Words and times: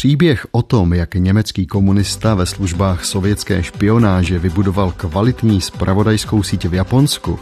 Příběh 0.00 0.46
o 0.50 0.62
tom, 0.62 0.92
jak 0.92 1.14
německý 1.14 1.66
komunista 1.66 2.34
ve 2.34 2.46
službách 2.46 3.04
sovětské 3.04 3.62
špionáže 3.62 4.38
vybudoval 4.38 4.92
kvalitní 4.96 5.60
spravodajskou 5.60 6.42
síť 6.42 6.66
v 6.66 6.74
Japonsku 6.74 7.38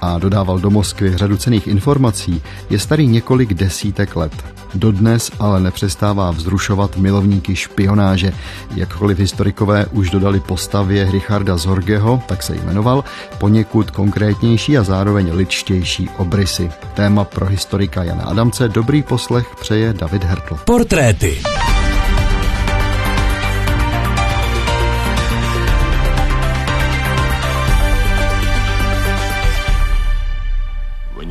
a 0.00 0.18
dodával 0.18 0.58
do 0.58 0.70
Moskvy 0.70 1.16
řadu 1.16 1.36
cených 1.36 1.66
informací, 1.66 2.42
je 2.70 2.78
starý 2.78 3.06
několik 3.06 3.54
desítek 3.54 4.16
let. 4.16 4.32
Dodnes 4.74 5.30
ale 5.38 5.60
nepřestává 5.60 6.30
vzrušovat 6.30 6.96
milovníky 6.96 7.56
špionáže. 7.56 8.32
Jakkoliv 8.74 9.18
historikové 9.18 9.86
už 9.86 10.10
dodali 10.10 10.40
postavě 10.40 11.10
Richarda 11.10 11.56
Zorgeho, 11.56 12.22
tak 12.26 12.42
se 12.42 12.56
jmenoval, 12.56 13.04
poněkud 13.38 13.90
konkrétnější 13.90 14.78
a 14.78 14.82
zároveň 14.82 15.32
ličtější 15.32 16.08
obrysy. 16.16 16.70
Téma 16.94 17.24
pro 17.24 17.46
historika 17.46 18.04
Jana 18.04 18.24
Adamce 18.24 18.68
dobrý 18.68 19.02
poslech 19.02 19.46
přeje 19.60 19.92
David 19.92 20.24
Hertl. 20.24 20.56
Portréty. 20.64 21.38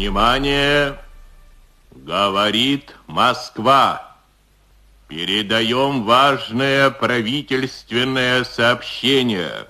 Внимание! 0.07 0.97
Говорит 1.91 2.95
Москва. 3.07 4.15
Передаем 5.09 6.03
важное 6.03 6.91
правительственное 6.91 8.45
сообщение. 8.45 9.67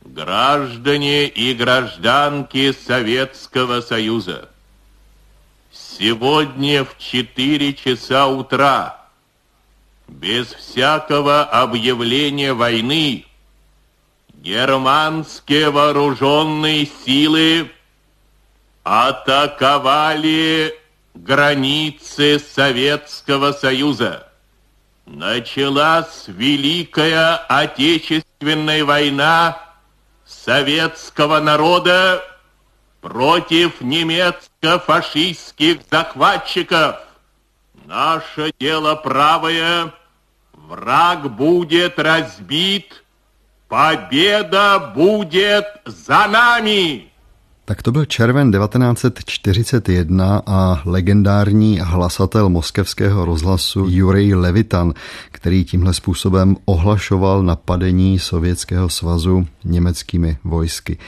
Граждане 0.00 1.28
и 1.28 1.54
гражданки 1.54 2.72
Советского 2.72 3.82
Союза. 3.82 4.48
Сегодня 5.70 6.84
в 6.84 6.98
4 6.98 7.74
часа 7.74 8.26
утра, 8.26 8.98
без 10.08 10.48
всякого 10.48 11.44
объявления 11.44 12.52
войны, 12.52 13.26
германские 14.34 15.70
вооруженные 15.70 16.88
силы 17.06 17.70
атаковали 18.90 20.74
границы 21.14 22.40
Советского 22.40 23.52
Союза. 23.52 24.26
Началась 25.06 26.24
Великая 26.26 27.36
Отечественная 27.36 28.84
война 28.84 29.62
советского 30.26 31.38
народа 31.38 32.20
против 33.00 33.80
немецко-фашистских 33.80 35.82
захватчиков. 35.88 36.96
Наше 37.86 38.52
дело 38.58 38.96
правое, 38.96 39.94
враг 40.52 41.30
будет 41.30 41.96
разбит, 41.96 43.04
победа 43.68 44.92
будет 44.96 45.80
за 45.84 46.26
нами. 46.26 47.09
Tak 47.70 47.82
to 47.82 47.92
byl 47.92 48.04
červen 48.04 48.52
1941 48.52 50.42
a 50.46 50.82
legendární 50.84 51.78
hlasatel 51.82 52.48
moskevského 52.48 53.24
rozhlasu 53.24 53.86
Jurij 53.88 54.34
Levitan, 54.34 54.94
který 55.32 55.64
tímhle 55.64 55.94
způsobem 55.94 56.56
ohlašoval 56.64 57.42
napadení 57.42 58.18
Sovětského 58.18 58.88
svazu 58.88 59.46
německými 59.64 60.36
vojsky. 60.44 60.98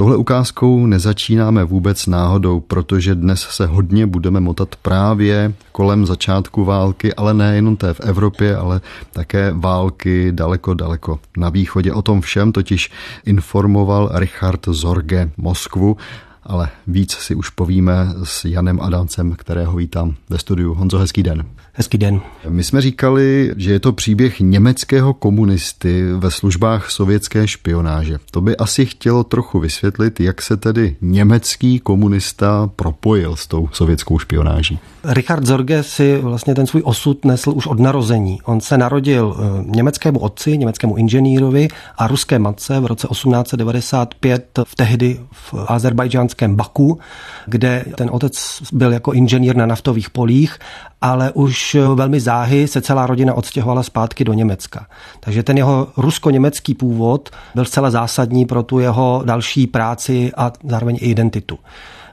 Tohle 0.00 0.16
ukázkou 0.16 0.86
nezačínáme 0.86 1.64
vůbec 1.64 2.06
náhodou, 2.06 2.60
protože 2.60 3.14
dnes 3.14 3.40
se 3.40 3.66
hodně 3.66 4.06
budeme 4.06 4.40
motat 4.40 4.76
právě 4.76 5.52
kolem 5.72 6.06
začátku 6.06 6.64
války, 6.64 7.14
ale 7.14 7.34
nejenom 7.34 7.76
té 7.76 7.94
v 7.94 8.00
Evropě, 8.00 8.56
ale 8.56 8.80
také 9.12 9.52
války 9.52 10.32
daleko, 10.32 10.74
daleko 10.74 11.18
na 11.36 11.48
východě. 11.48 11.92
O 11.92 12.02
tom 12.02 12.20
všem 12.20 12.52
totiž 12.52 12.90
informoval 13.24 14.10
Richard 14.14 14.60
Zorge 14.68 15.30
Moskvu 15.36 15.96
ale 16.42 16.68
víc 16.86 17.12
si 17.12 17.34
už 17.34 17.50
povíme 17.50 17.94
s 18.24 18.44
Janem 18.44 18.80
Adamcem, 18.80 19.32
kterého 19.32 19.76
vítám 19.76 20.14
ve 20.28 20.38
studiu. 20.38 20.74
Honzo, 20.74 20.98
hezký 20.98 21.22
den. 21.22 21.44
Hezký 21.80 21.98
den. 21.98 22.20
My 22.48 22.64
jsme 22.64 22.80
říkali, 22.80 23.52
že 23.56 23.72
je 23.72 23.80
to 23.80 23.92
příběh 23.92 24.40
německého 24.40 25.14
komunisty 25.14 26.12
ve 26.12 26.30
službách 26.30 26.90
sovětské 26.90 27.48
špionáže. 27.48 28.18
To 28.30 28.40
by 28.40 28.56
asi 28.56 28.86
chtělo 28.86 29.24
trochu 29.24 29.60
vysvětlit, 29.60 30.20
jak 30.20 30.42
se 30.42 30.56
tedy 30.56 30.96
německý 31.00 31.78
komunista 31.78 32.70
propojil 32.76 33.36
s 33.36 33.46
tou 33.46 33.68
sovětskou 33.72 34.18
špionáží. 34.18 34.78
Richard 35.04 35.46
Zorge 35.46 35.82
si 35.82 36.18
vlastně 36.18 36.54
ten 36.54 36.66
svůj 36.66 36.82
osud 36.84 37.24
nesl 37.24 37.52
už 37.54 37.66
od 37.66 37.80
narození. 37.80 38.38
On 38.44 38.60
se 38.60 38.78
narodil 38.78 39.36
eh, 39.36 39.64
německému 39.76 40.18
otci, 40.18 40.58
německému 40.58 40.96
inženýrovi 40.96 41.68
a 41.98 42.06
ruské 42.06 42.38
matce 42.38 42.80
v 42.80 42.86
roce 42.86 43.08
1895 43.08 44.58
v 44.64 44.74
tehdy 44.74 45.20
v 45.32 45.54
azerbajdžánském 45.66 46.56
Baku, 46.56 46.98
kde 47.46 47.84
ten 47.96 48.08
otec 48.12 48.62
byl 48.72 48.92
jako 48.92 49.12
inženýr 49.12 49.56
na 49.56 49.66
naftových 49.66 50.10
polích 50.10 50.58
ale 51.00 51.32
už 51.32 51.76
velmi 51.94 52.20
záhy 52.20 52.68
se 52.68 52.80
celá 52.80 53.06
rodina 53.06 53.34
odstěhovala 53.34 53.82
zpátky 53.82 54.24
do 54.24 54.32
Německa. 54.32 54.86
Takže 55.20 55.42
ten 55.42 55.56
jeho 55.56 55.88
rusko-německý 55.96 56.74
původ 56.74 57.30
byl 57.54 57.64
zcela 57.64 57.90
zásadní 57.90 58.46
pro 58.46 58.62
tu 58.62 58.78
jeho 58.78 59.22
další 59.24 59.66
práci 59.66 60.32
a 60.36 60.52
zároveň 60.64 60.98
i 61.00 61.10
identitu. 61.10 61.58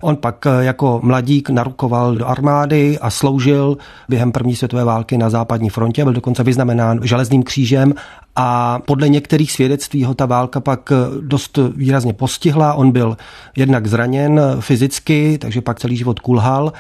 On 0.02 0.16
pak 0.16 0.46
jako 0.60 1.00
mladík 1.04 1.50
narukoval 1.50 2.16
do 2.16 2.28
armády 2.28 3.00
a 3.00 3.10
sloužil 3.10 3.78
během 4.10 4.32
první 4.32 4.56
světové 4.56 4.84
války 4.84 5.18
na 5.18 5.30
západní 5.30 5.70
frontě, 5.70 6.04
byl 6.04 6.14
dokonce 6.14 6.44
vyznamenán 6.44 7.00
železným 7.04 7.44
křížem 7.44 7.94
a 8.36 8.80
podle 8.86 9.10
některých 9.10 9.52
svědectví 9.52 10.04
ho 10.04 10.14
ta 10.14 10.26
válka 10.26 10.60
pak 10.60 10.90
dost 11.22 11.60
výrazně 11.76 12.14
postihla. 12.14 12.74
On 12.74 12.92
byl 12.92 13.18
jednak 13.56 13.88
zraněn 13.88 14.42
fyzicky, 14.60 15.38
takže 15.38 15.62
pak 15.62 15.80
celý 15.80 15.98
život 15.98 16.20
kulhal 16.20 16.74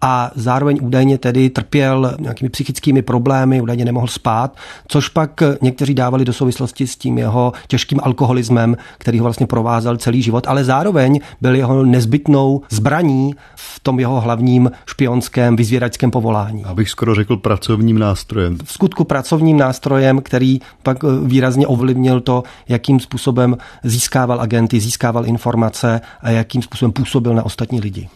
a 0.00 0.30
zároveň 0.34 0.78
údajně 0.82 1.18
tedy 1.18 1.50
trpěl 1.50 2.16
nějakými 2.20 2.48
psychickými 2.48 3.02
problémy, 3.02 3.60
údajně 3.60 3.84
nemohl 3.84 4.06
spát, 4.06 4.56
což 4.88 5.08
pak 5.08 5.42
někteří 5.62 5.94
dávali 5.94 6.24
do 6.24 6.32
souvislosti 6.32 6.86
s 6.86 6.96
tím 6.96 7.18
jeho 7.18 7.52
těžkým 7.68 8.00
alkoholismem, 8.02 8.76
který 8.98 9.18
ho 9.18 9.24
vlastně 9.24 9.46
provázel 9.46 9.96
celý 9.96 10.22
život, 10.22 10.46
ale 10.48 10.64
zároveň 10.64 11.20
byl 11.40 11.54
jeho 11.54 11.84
nezbytnou 11.84 12.62
zbraní 12.70 13.34
v 13.56 13.80
tom 13.80 14.00
jeho 14.00 14.20
hlavním 14.20 14.70
špionském 14.86 15.56
vyzvědačském 15.56 16.10
povolání. 16.10 16.64
Abych 16.64 16.90
skoro 16.90 17.14
řekl 17.14 17.36
pracovním 17.36 17.98
nástrojem. 17.98 18.58
V 18.64 18.72
skutku 18.72 19.04
pracovním 19.04 19.56
nástrojem, 19.56 20.20
který 20.20 20.60
pak 20.82 20.98
výrazně 21.24 21.66
ovlivnil 21.66 22.20
to, 22.20 22.42
jakým 22.68 23.00
způsobem 23.00 23.56
získával 23.84 24.40
agenty, 24.40 24.80
získával 24.80 25.26
informace 25.26 26.00
a 26.20 26.30
jakým 26.30 26.62
způsobem 26.62 26.92
působil 26.92 27.34
na 27.34 27.42
ostatní 27.42 27.80
lidi. 27.80 28.08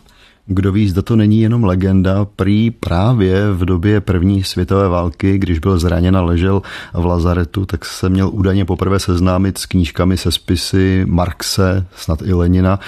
Kdo 0.46 0.72
ví, 0.72 0.88
zda 0.88 1.02
to 1.02 1.16
není 1.16 1.40
jenom 1.40 1.64
legenda, 1.64 2.24
prý 2.36 2.70
právě 2.70 3.52
v 3.52 3.64
době 3.64 4.00
první 4.00 4.44
světové 4.44 4.88
války, 4.88 5.38
když 5.38 5.58
byl 5.58 5.78
zraněn 5.78 6.16
a 6.16 6.22
ležel 6.22 6.62
v 6.92 7.04
lazaretu, 7.04 7.66
tak 7.66 7.84
se 7.84 8.08
měl 8.08 8.30
údajně 8.32 8.64
poprvé 8.64 8.98
seznámit 8.98 9.58
s 9.58 9.66
knížkami 9.66 10.16
se 10.16 10.32
spisy 10.32 11.04
Marxe, 11.08 11.86
snad 11.96 12.22
i 12.22 12.32
Lenina 12.32 12.80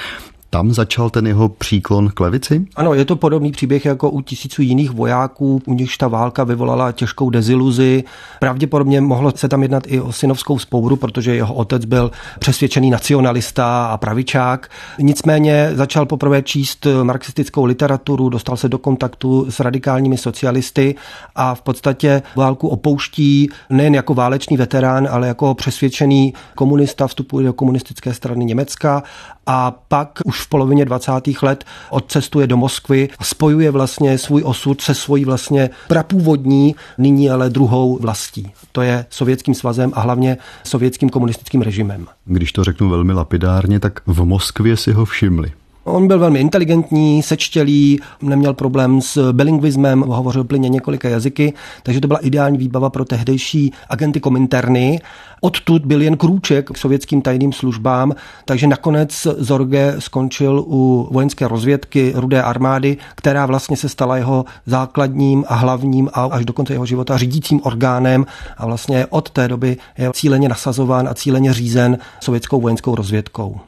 tam 0.57 0.75
začal 0.75 1.11
ten 1.11 1.27
jeho 1.27 1.49
příklon 1.49 2.11
k 2.15 2.21
levici? 2.21 2.67
Ano, 2.77 2.95
je 2.95 3.05
to 3.05 3.17
podobný 3.17 3.53
příběh 3.53 3.85
jako 3.85 4.11
u 4.11 4.21
tisíců 4.21 4.63
jiných 4.63 4.91
vojáků, 4.91 5.63
u 5.67 5.75
nichž 5.75 5.97
ta 5.99 6.09
válka 6.09 6.45
vyvolala 6.45 6.93
těžkou 6.93 7.31
deziluzi. 7.31 8.05
Pravděpodobně 8.41 9.01
mohlo 9.01 9.33
se 9.35 9.49
tam 9.49 9.63
jednat 9.63 9.83
i 9.87 10.01
o 10.01 10.13
synovskou 10.13 10.59
spouru, 10.59 10.97
protože 10.97 11.35
jeho 11.35 11.55
otec 11.55 11.85
byl 11.85 12.11
přesvědčený 12.39 12.91
nacionalista 12.91 13.87
a 13.87 13.97
pravičák. 13.97 14.71
Nicméně 14.99 15.71
začal 15.75 16.07
poprvé 16.07 16.43
číst 16.43 16.87
marxistickou 17.03 17.65
literaturu, 17.65 18.29
dostal 18.29 18.57
se 18.57 18.69
do 18.69 18.79
kontaktu 18.79 19.47
s 19.51 19.61
radikálními 19.61 20.19
socialisty 20.19 20.95
a 21.35 21.55
v 21.55 21.63
podstatě 21.63 22.23
válku 22.37 22.69
opouští 22.69 23.49
nejen 23.71 23.95
jako 23.95 24.15
válečný 24.15 24.57
veterán, 24.57 25.09
ale 25.11 25.29
jako 25.29 25.55
přesvědčený 25.55 26.35
komunista, 26.55 27.07
vstupuje 27.07 27.47
do 27.47 27.53
komunistické 27.53 28.15
strany 28.15 28.45
Německa 28.45 29.03
a 29.47 29.71
pak 29.89 30.19
už 30.25 30.41
v 30.41 30.49
polovině 30.49 30.85
20. 30.85 31.13
let 31.43 31.65
odcestuje 31.91 32.47
do 32.47 32.57
Moskvy 32.57 33.09
a 33.19 33.25
spojuje 33.25 33.71
vlastně 33.71 34.19
svůj 34.19 34.43
osud 34.45 34.81
se 34.81 34.95
svojí 34.95 35.25
vlastně 35.25 35.71
prapůvodní, 35.89 36.75
nyní 36.99 37.31
ale 37.31 37.51
druhou 37.51 37.99
vlastí. 38.01 38.53
To 38.73 38.83
je 38.83 39.07
sovětským 39.11 39.55
svazem 39.55 39.93
a 39.95 40.01
hlavně 40.01 40.37
sovětským 40.65 41.09
komunistickým 41.09 41.63
režimem. 41.63 42.07
Když 42.25 42.53
to 42.53 42.65
řeknu 42.65 42.89
velmi 42.89 43.13
lapidárně, 43.13 43.81
tak 43.81 44.01
v 44.07 44.25
Moskvě 44.25 44.77
si 44.77 44.93
ho 44.93 45.05
všimli. 45.05 45.53
On 45.89 46.09
byl 46.09 46.19
velmi 46.19 46.41
inteligentní, 46.41 47.23
sečtělý, 47.23 48.01
neměl 48.23 48.55
problém 48.55 49.01
s 49.01 49.33
bilingvismem, 49.33 50.01
hovořil 50.01 50.45
plně 50.45 50.69
několika 50.69 51.09
jazyky, 51.09 51.53
takže 51.83 52.01
to 52.01 52.09
byla 52.09 52.19
ideální 52.19 52.59
výbava 52.59 52.91
pro 52.91 53.05
tehdejší 53.05 53.73
agenty 53.89 54.21
kominterny. 54.21 55.01
Odtud 55.41 55.87
byl 55.87 56.03
jen 56.03 56.17
krůček 56.17 56.71
k 56.71 56.79
sovětským 56.79 57.23
tajným 57.23 57.53
službám, 57.53 58.13
takže 58.45 58.67
nakonec 58.67 59.27
Zorge 59.39 59.95
skončil 59.99 60.65
u 60.67 61.09
vojenské 61.11 61.49
rozvědky 61.49 62.13
Rudé 62.17 62.43
armády, 62.43 62.97
která 63.15 63.47
vlastně 63.47 63.77
se 63.77 63.89
stala 63.89 64.17
jeho 64.17 64.45
základním 64.67 65.45
a 65.49 65.55
hlavním 65.55 66.11
a 66.13 66.25
až 66.25 66.45
do 66.45 66.53
konce 66.53 66.73
jeho 66.73 66.87
života 66.87 67.17
řídícím 67.17 67.61
orgánem 67.63 68.27
a 68.57 68.67
vlastně 68.67 69.07
od 69.07 69.31
té 69.31 69.49
doby 69.49 69.77
je 69.99 70.11
cíleně 70.15 70.49
nasazován 70.49 71.09
a 71.09 71.15
cíleně 71.15 71.53
řízen 71.53 71.99
sovětskou 72.21 72.61
vojenskou 72.61 72.95
rozvědkou. 72.95 73.61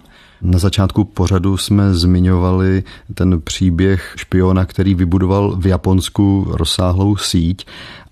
Na 0.43 0.59
začátku 0.59 1.05
pořadu 1.05 1.57
jsme 1.57 1.95
zmiňovali 1.95 2.85
ten 3.15 3.41
příběh 3.41 4.15
špiona, 4.17 4.65
který 4.65 4.95
vybudoval 4.95 5.57
v 5.57 5.67
Japonsku 5.67 6.47
rozsáhlou 6.49 7.17
síť 7.17 7.67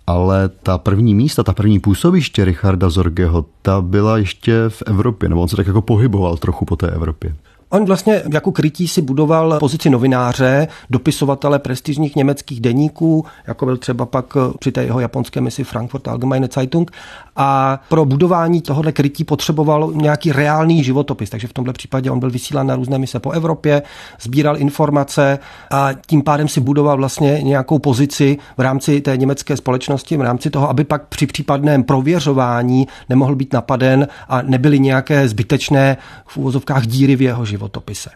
ale 0.06 0.48
ta 0.48 0.78
první 0.78 1.14
místa, 1.14 1.42
ta 1.42 1.52
první 1.52 1.80
působiště 1.80 2.44
Richarda 2.44 2.90
Zorgeho, 2.90 3.44
ta 3.62 3.80
byla 3.80 4.18
ještě 4.18 4.64
v 4.68 4.82
Evropě, 4.86 5.28
nebo 5.28 5.42
on 5.42 5.48
se 5.48 5.56
tak 5.56 5.66
jako 5.66 5.82
pohyboval 5.82 6.36
trochu 6.36 6.64
po 6.64 6.76
té 6.76 6.90
Evropě. 6.90 7.34
On 7.70 7.84
vlastně 7.84 8.22
jako 8.32 8.52
krytí 8.52 8.88
si 8.88 9.02
budoval 9.02 9.58
pozici 9.58 9.90
novináře, 9.90 10.68
dopisovatele 10.90 11.58
prestižních 11.58 12.16
německých 12.16 12.60
deníků, 12.60 13.24
jako 13.46 13.64
byl 13.64 13.76
třeba 13.76 14.06
pak 14.06 14.36
při 14.58 14.72
té 14.72 14.84
jeho 14.84 15.00
japonské 15.00 15.40
misi 15.40 15.64
Frankfurt 15.64 16.08
Allgemeine 16.08 16.48
Zeitung. 16.54 16.90
A 17.36 17.80
pro 17.88 18.04
budování 18.04 18.60
tohohle 18.60 18.92
krytí 18.92 19.24
potřeboval 19.24 19.92
nějaký 19.94 20.32
reálný 20.32 20.84
životopis, 20.84 21.30
takže 21.30 21.48
v 21.48 21.52
tomto 21.52 21.72
případě 21.72 22.10
on 22.10 22.20
byl 22.20 22.30
vysílán 22.30 22.66
na 22.66 22.76
různé 22.76 22.98
mise 22.98 23.20
po 23.20 23.30
Evropě, 23.30 23.82
sbíral 24.20 24.56
informace 24.56 25.38
a 25.70 25.88
tím 26.06 26.22
pádem 26.22 26.48
si 26.48 26.60
budoval 26.60 26.96
vlastně 26.96 27.42
nějakou 27.42 27.78
pozici 27.78 28.38
v 28.56 28.60
rámci 28.60 29.00
té 29.00 29.16
německé 29.16 29.56
společnosti, 29.56 30.16
v 30.16 30.20
rámci 30.20 30.50
toho, 30.50 30.70
aby 30.70 30.84
pak 30.84 31.06
při 31.06 31.26
případném 31.26 31.84
prověřování 31.84 32.88
nemohl 33.08 33.34
být 33.34 33.52
napaden 33.52 34.08
a 34.28 34.42
nebyly 34.42 34.80
nějaké 34.80 35.28
zbytečné 35.28 35.96
v 36.26 36.36
úvozovkách 36.36 36.86
díry 36.86 37.16
v 37.16 37.22
jeho 37.22 37.44
životě 37.44 37.55
životopise. 37.56 38.10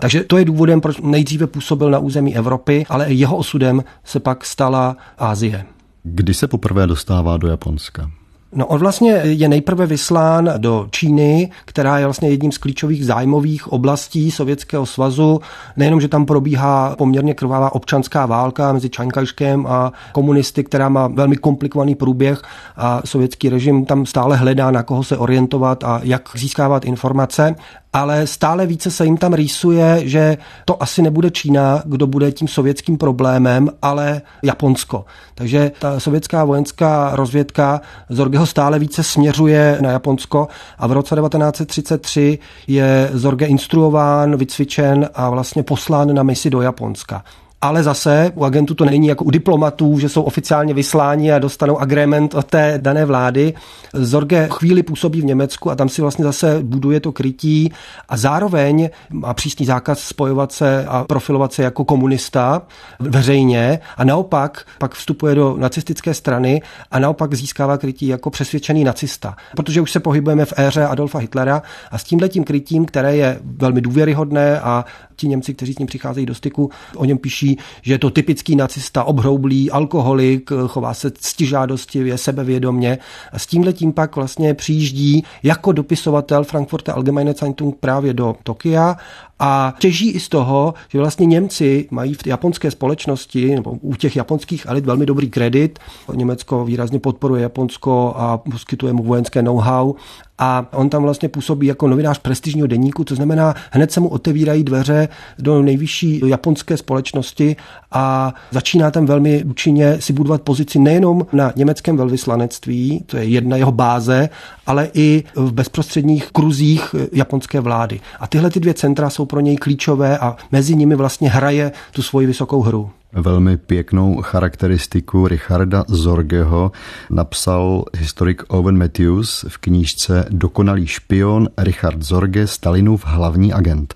Takže 0.00 0.24
to 0.24 0.38
je 0.38 0.44
důvodem, 0.44 0.80
proč 0.80 1.00
nejdříve 1.00 1.46
působil 1.46 1.90
na 1.90 1.98
území 1.98 2.36
Evropy, 2.36 2.86
ale 2.88 3.12
jeho 3.12 3.36
osudem 3.36 3.84
se 4.04 4.20
pak 4.20 4.44
stala 4.44 4.96
Ázie. 5.18 5.64
Kdy 6.02 6.34
se 6.34 6.48
poprvé 6.48 6.86
dostává 6.86 7.36
do 7.36 7.48
Japonska? 7.48 8.10
No 8.54 8.66
on 8.66 8.80
vlastně 8.80 9.10
je 9.12 9.48
nejprve 9.48 9.86
vyslán 9.86 10.50
do 10.58 10.86
Číny, 10.90 11.50
která 11.64 11.98
je 11.98 12.04
vlastně 12.04 12.28
jedním 12.28 12.52
z 12.52 12.58
klíčových 12.58 13.06
zájmových 13.06 13.72
oblastí 13.72 14.30
Sovětského 14.30 14.86
svazu. 14.86 15.40
Nejenom, 15.76 16.00
že 16.00 16.08
tam 16.08 16.26
probíhá 16.26 16.96
poměrně 16.96 17.34
krvavá 17.34 17.74
občanská 17.74 18.26
válka 18.26 18.72
mezi 18.72 18.90
Čankajškem 18.90 19.66
a 19.66 19.92
komunisty, 20.12 20.64
která 20.64 20.88
má 20.88 21.08
velmi 21.08 21.36
komplikovaný 21.36 21.94
průběh 21.94 22.42
a 22.76 23.02
sovětský 23.04 23.48
režim 23.48 23.84
tam 23.84 24.06
stále 24.06 24.36
hledá, 24.36 24.70
na 24.70 24.82
koho 24.82 25.04
se 25.04 25.16
orientovat 25.16 25.84
a 25.84 26.00
jak 26.02 26.28
získávat 26.34 26.84
informace 26.84 27.54
ale 27.92 28.26
stále 28.26 28.66
více 28.66 28.90
se 28.90 29.04
jim 29.04 29.16
tam 29.16 29.34
rýsuje, 29.34 30.08
že 30.08 30.38
to 30.64 30.82
asi 30.82 31.02
nebude 31.02 31.30
Čína, 31.30 31.82
kdo 31.84 32.06
bude 32.06 32.32
tím 32.32 32.48
sovětským 32.48 32.98
problémem, 32.98 33.70
ale 33.82 34.22
Japonsko. 34.42 35.04
Takže 35.34 35.72
ta 35.78 36.00
sovětská 36.00 36.44
vojenská 36.44 37.10
rozvědka 37.14 37.80
Zorgeho 38.08 38.46
stále 38.46 38.78
více 38.78 39.02
směřuje 39.02 39.78
na 39.80 39.90
Japonsko 39.90 40.48
a 40.78 40.86
v 40.86 40.92
roce 40.92 41.14
1933 41.16 42.38
je 42.66 43.10
Zorge 43.12 43.46
instruován, 43.46 44.36
vycvičen 44.36 45.08
a 45.14 45.30
vlastně 45.30 45.62
poslán 45.62 46.14
na 46.14 46.22
misi 46.22 46.50
do 46.50 46.60
Japonska 46.60 47.24
ale 47.62 47.82
zase 47.82 48.32
u 48.34 48.44
agentů 48.44 48.74
to 48.74 48.84
není 48.84 49.06
jako 49.06 49.24
u 49.24 49.30
diplomatů, 49.30 49.98
že 49.98 50.08
jsou 50.08 50.22
oficiálně 50.22 50.74
vysláni 50.74 51.32
a 51.32 51.38
dostanou 51.38 51.78
agreement 51.78 52.34
od 52.34 52.46
té 52.46 52.78
dané 52.82 53.04
vlády. 53.04 53.54
Zorge 53.92 54.48
chvíli 54.52 54.82
působí 54.82 55.20
v 55.20 55.24
Německu 55.24 55.70
a 55.70 55.76
tam 55.76 55.88
si 55.88 56.02
vlastně 56.02 56.24
zase 56.24 56.58
buduje 56.62 57.00
to 57.00 57.12
krytí 57.12 57.72
a 58.08 58.16
zároveň 58.16 58.90
má 59.10 59.34
přísný 59.34 59.66
zákaz 59.66 59.98
spojovat 59.98 60.52
se 60.52 60.84
a 60.88 61.04
profilovat 61.04 61.52
se 61.52 61.62
jako 61.62 61.84
komunista 61.84 62.62
veřejně 63.00 63.78
a 63.96 64.04
naopak 64.04 64.66
pak 64.78 64.94
vstupuje 64.94 65.34
do 65.34 65.56
nacistické 65.58 66.14
strany 66.14 66.62
a 66.90 66.98
naopak 66.98 67.34
získává 67.34 67.78
krytí 67.78 68.06
jako 68.06 68.30
přesvědčený 68.30 68.84
nacista. 68.84 69.36
Protože 69.56 69.80
už 69.80 69.92
se 69.92 70.00
pohybujeme 70.00 70.44
v 70.44 70.52
éře 70.56 70.86
Adolfa 70.86 71.18
Hitlera 71.18 71.62
a 71.90 71.98
s 71.98 72.04
tímhletím 72.04 72.44
krytím, 72.44 72.84
které 72.84 73.16
je 73.16 73.38
velmi 73.42 73.80
důvěryhodné 73.80 74.60
a 74.60 74.84
ti 75.22 75.28
Němci, 75.28 75.54
kteří 75.54 75.72
s 75.72 75.78
ním 75.78 75.86
přicházejí 75.86 76.26
do 76.26 76.34
styku, 76.34 76.70
o 76.96 77.04
něm 77.04 77.18
píší, 77.18 77.58
že 77.82 77.94
je 77.94 77.98
to 77.98 78.10
typický 78.10 78.56
nacista, 78.56 79.04
obhroublý, 79.04 79.70
alkoholik, 79.70 80.50
chová 80.66 80.94
se 80.94 81.10
ctižádostivě, 81.10 82.18
sebevědomně. 82.18 82.98
A 83.32 83.38
s 83.38 83.46
tímhle 83.46 83.72
tím 83.72 83.92
pak 83.92 84.16
vlastně 84.16 84.54
přijíždí 84.54 85.24
jako 85.42 85.72
dopisovatel 85.72 86.44
Frankfurter 86.44 86.94
Allgemeine 86.94 87.32
Zeitung 87.32 87.76
právě 87.80 88.14
do 88.14 88.36
Tokia 88.42 88.96
a 89.44 89.74
těží 89.78 90.10
i 90.10 90.20
z 90.20 90.28
toho, 90.28 90.74
že 90.88 90.98
vlastně 90.98 91.26
Němci 91.26 91.88
mají 91.90 92.14
v 92.14 92.26
japonské 92.26 92.70
společnosti 92.70 93.54
nebo 93.54 93.70
u 93.70 93.94
těch 93.94 94.16
japonských 94.16 94.66
elit 94.66 94.86
velmi 94.86 95.06
dobrý 95.06 95.30
kredit. 95.30 95.78
Německo 96.14 96.64
výrazně 96.64 96.98
podporuje 96.98 97.42
Japonsko 97.42 98.14
a 98.16 98.38
poskytuje 98.38 98.92
mu 98.92 99.02
vojenské 99.02 99.42
know-how 99.42 99.94
a 100.38 100.66
on 100.72 100.88
tam 100.88 101.02
vlastně 101.02 101.28
působí 101.28 101.66
jako 101.66 101.88
novinář 101.88 102.18
prestižního 102.18 102.66
deníku, 102.66 103.04
to 103.04 103.14
znamená, 103.14 103.54
hned 103.70 103.92
se 103.92 104.00
mu 104.00 104.08
otevírají 104.08 104.64
dveře 104.64 105.08
do 105.38 105.62
nejvyšší 105.62 106.20
japonské 106.26 106.76
společnosti 106.76 107.56
a 107.92 108.34
začíná 108.50 108.90
tam 108.90 109.06
velmi 109.06 109.44
účinně 109.44 110.00
si 110.00 110.12
budovat 110.12 110.42
pozici 110.42 110.78
nejenom 110.78 111.26
na 111.32 111.52
německém 111.56 111.96
velvyslanectví, 111.96 113.04
to 113.06 113.16
je 113.16 113.24
jedna 113.24 113.56
jeho 113.56 113.72
báze, 113.72 114.28
ale 114.66 114.88
i 114.94 115.24
v 115.34 115.52
bezprostředních 115.52 116.30
kruzích 116.30 116.94
japonské 117.12 117.60
vlády. 117.60 118.00
A 118.20 118.26
tyhle 118.26 118.50
ty 118.50 118.60
dvě 118.60 118.74
centra 118.74 119.10
jsou 119.10 119.24
pro 119.32 119.40
něj 119.40 119.56
klíčové 119.56 120.18
a 120.18 120.36
mezi 120.52 120.76
nimi 120.76 120.94
vlastně 120.94 121.30
hraje 121.30 121.72
tu 121.92 122.02
svoji 122.02 122.26
vysokou 122.26 122.62
hru. 122.62 122.90
Velmi 123.12 123.56
pěknou 123.56 124.22
charakteristiku 124.22 125.28
Richarda 125.28 125.84
Zorgeho 125.88 126.72
napsal 127.10 127.84
historik 127.96 128.42
Owen 128.48 128.78
Matthews 128.78 129.44
v 129.48 129.58
knížce 129.58 130.26
Dokonalý 130.30 130.86
špion 130.86 131.48
Richard 131.58 132.02
Zorge, 132.02 132.46
Stalinův 132.46 133.04
hlavní 133.06 133.52
agent. 133.52 133.94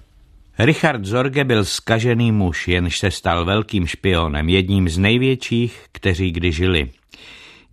Richard 0.58 1.04
Zorge 1.04 1.44
byl 1.44 1.64
skažený 1.64 2.32
muž, 2.32 2.68
jenž 2.68 2.98
se 2.98 3.10
stal 3.10 3.44
velkým 3.44 3.86
špionem, 3.86 4.48
jedním 4.48 4.88
z 4.88 4.98
největších, 4.98 5.80
kteří 5.92 6.30
kdy 6.30 6.52
žili. 6.52 6.90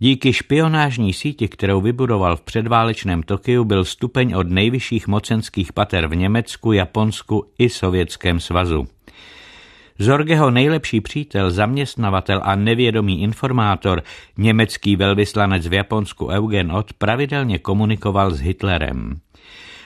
Díky 0.04 0.32
špionážní 0.32 1.12
síti, 1.12 1.48
kterou 1.48 1.80
vybudoval 1.80 2.36
v 2.36 2.40
předválečném 2.40 3.22
Tokiu, 3.22 3.64
byl 3.64 3.84
stupeň 3.84 4.34
od 4.34 4.50
nejvyšších 4.50 5.08
mocenských 5.08 5.72
pater 5.72 6.06
v 6.06 6.16
Německu, 6.16 6.72
Japonsku 6.72 7.46
i 7.58 7.68
Sovětském 7.68 8.40
svazu. 8.40 8.86
Zorgeho 9.98 10.50
nejlepší 10.50 11.00
přítel, 11.00 11.50
zaměstnavatel 11.50 12.40
a 12.44 12.56
nevědomý 12.56 13.22
informátor, 13.22 14.02
německý 14.38 14.96
velvyslanec 14.96 15.66
v 15.66 15.72
Japonsku 15.72 16.26
Eugen 16.26 16.72
Ott, 16.72 16.92
pravidelně 16.92 17.58
komunikoval 17.58 18.30
s 18.30 18.40
Hitlerem. 18.40 19.20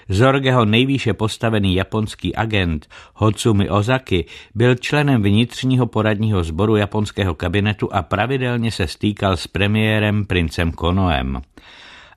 Zorgeho 0.08 0.64
nejvýše 0.64 1.14
postavený 1.14 1.74
japonský 1.74 2.34
agent 2.34 2.86
Hotsumi 3.14 3.70
Ozaki 3.70 4.24
byl 4.54 4.74
členem 4.74 5.22
vnitřního 5.22 5.86
poradního 5.86 6.44
sboru 6.44 6.76
japonského 6.76 7.34
kabinetu 7.34 7.94
a 7.94 8.02
pravidelně 8.02 8.70
se 8.70 8.86
stýkal 8.86 9.36
s 9.36 9.46
premiérem 9.46 10.24
princem 10.24 10.72
Konoem. 10.72 11.40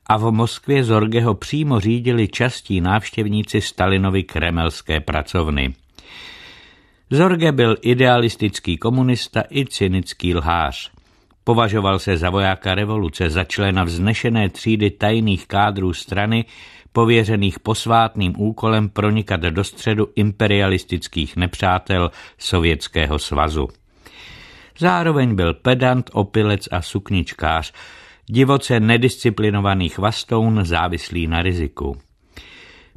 A 0.06 0.18
v 0.18 0.32
Moskvě 0.32 0.84
Zorgeho 0.84 1.34
přímo 1.34 1.80
řídili 1.80 2.28
častí 2.28 2.82
návštěvníci 2.82 3.62
Stalinovy 3.62 4.24
kremelské 4.24 5.00
pracovny. 5.00 5.74
Zorge 7.10 7.52
byl 7.52 7.78
idealistický 7.82 8.78
komunista 8.78 9.44
i 9.50 9.66
cynický 9.66 10.36
lhář. 10.36 10.92
Považoval 11.44 12.00
se 12.00 12.18
za 12.18 12.30
vojáka 12.30 12.76
revoluce, 12.76 13.30
za 13.30 13.44
člena 13.44 13.84
vznešené 13.84 14.50
třídy 14.50 14.92
tajných 14.92 15.48
kádrů 15.48 15.94
strany, 15.94 16.46
pověřených 16.92 17.60
posvátným 17.60 18.34
úkolem 18.38 18.90
pronikat 18.90 19.42
do 19.42 19.64
středu 19.64 20.08
imperialistických 20.16 21.36
nepřátel 21.36 22.12
Sovětského 22.38 23.20
svazu. 23.20 23.68
Zároveň 24.80 25.36
byl 25.36 25.54
pedant, 25.54 26.10
opilec 26.14 26.68
a 26.72 26.82
sukničkář, 26.82 27.74
divoce 28.26 28.80
nedisciplinovaný 28.80 29.90
chvastoun 29.90 30.66
závislý 30.66 31.28
na 31.28 31.42
riziku. 31.42 31.98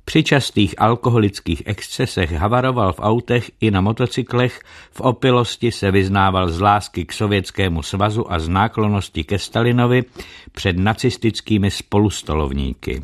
Při 0.04 0.22
častých 0.22 0.74
alkoholických 0.78 1.62
excesech 1.66 2.32
havaroval 2.32 2.92
v 2.92 3.00
autech 3.00 3.50
i 3.60 3.70
na 3.70 3.80
motocyklech, 3.80 4.60
v 4.92 5.00
opilosti 5.00 5.72
se 5.72 5.90
vyznával 5.90 6.48
z 6.48 6.60
lásky 6.60 7.04
k 7.04 7.12
Sovětskému 7.12 7.82
svazu 7.82 8.32
a 8.32 8.38
z 8.38 8.48
náklonosti 8.48 9.24
ke 9.24 9.38
Stalinovi 9.38 10.02
před 10.52 10.78
nacistickými 10.78 11.70
spolustolovníky. 11.70 13.02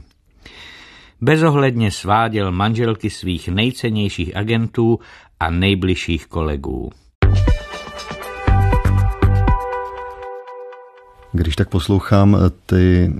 Bezohledně 1.21 1.91
sváděl 1.91 2.53
manželky 2.53 3.11
svých 3.11 3.49
nejcennějších 3.49 4.37
agentů 4.37 4.99
a 5.41 5.51
nejbližších 5.51 6.27
kolegů. 6.27 6.91
Když 11.33 11.57
tak 11.57 11.69
poslouchám 11.69 12.37
eh, 12.37 12.51
ty 12.67 13.13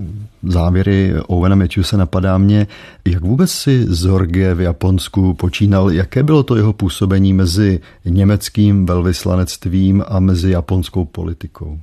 závěry 0.43 1.13
Owena 1.27 1.55
Matthewse, 1.55 1.97
napadá 1.97 2.37
mě, 2.37 2.67
jak 3.05 3.21
vůbec 3.21 3.51
si 3.51 3.85
Zorge 3.89 4.53
v 4.53 4.61
Japonsku 4.61 5.33
počínal, 5.33 5.91
jaké 5.91 6.23
bylo 6.23 6.43
to 6.43 6.55
jeho 6.55 6.73
působení 6.73 7.33
mezi 7.33 7.79
německým 8.05 8.85
velvyslanectvím 8.85 10.03
a 10.07 10.19
mezi 10.19 10.51
japonskou 10.51 11.05
politikou? 11.05 11.79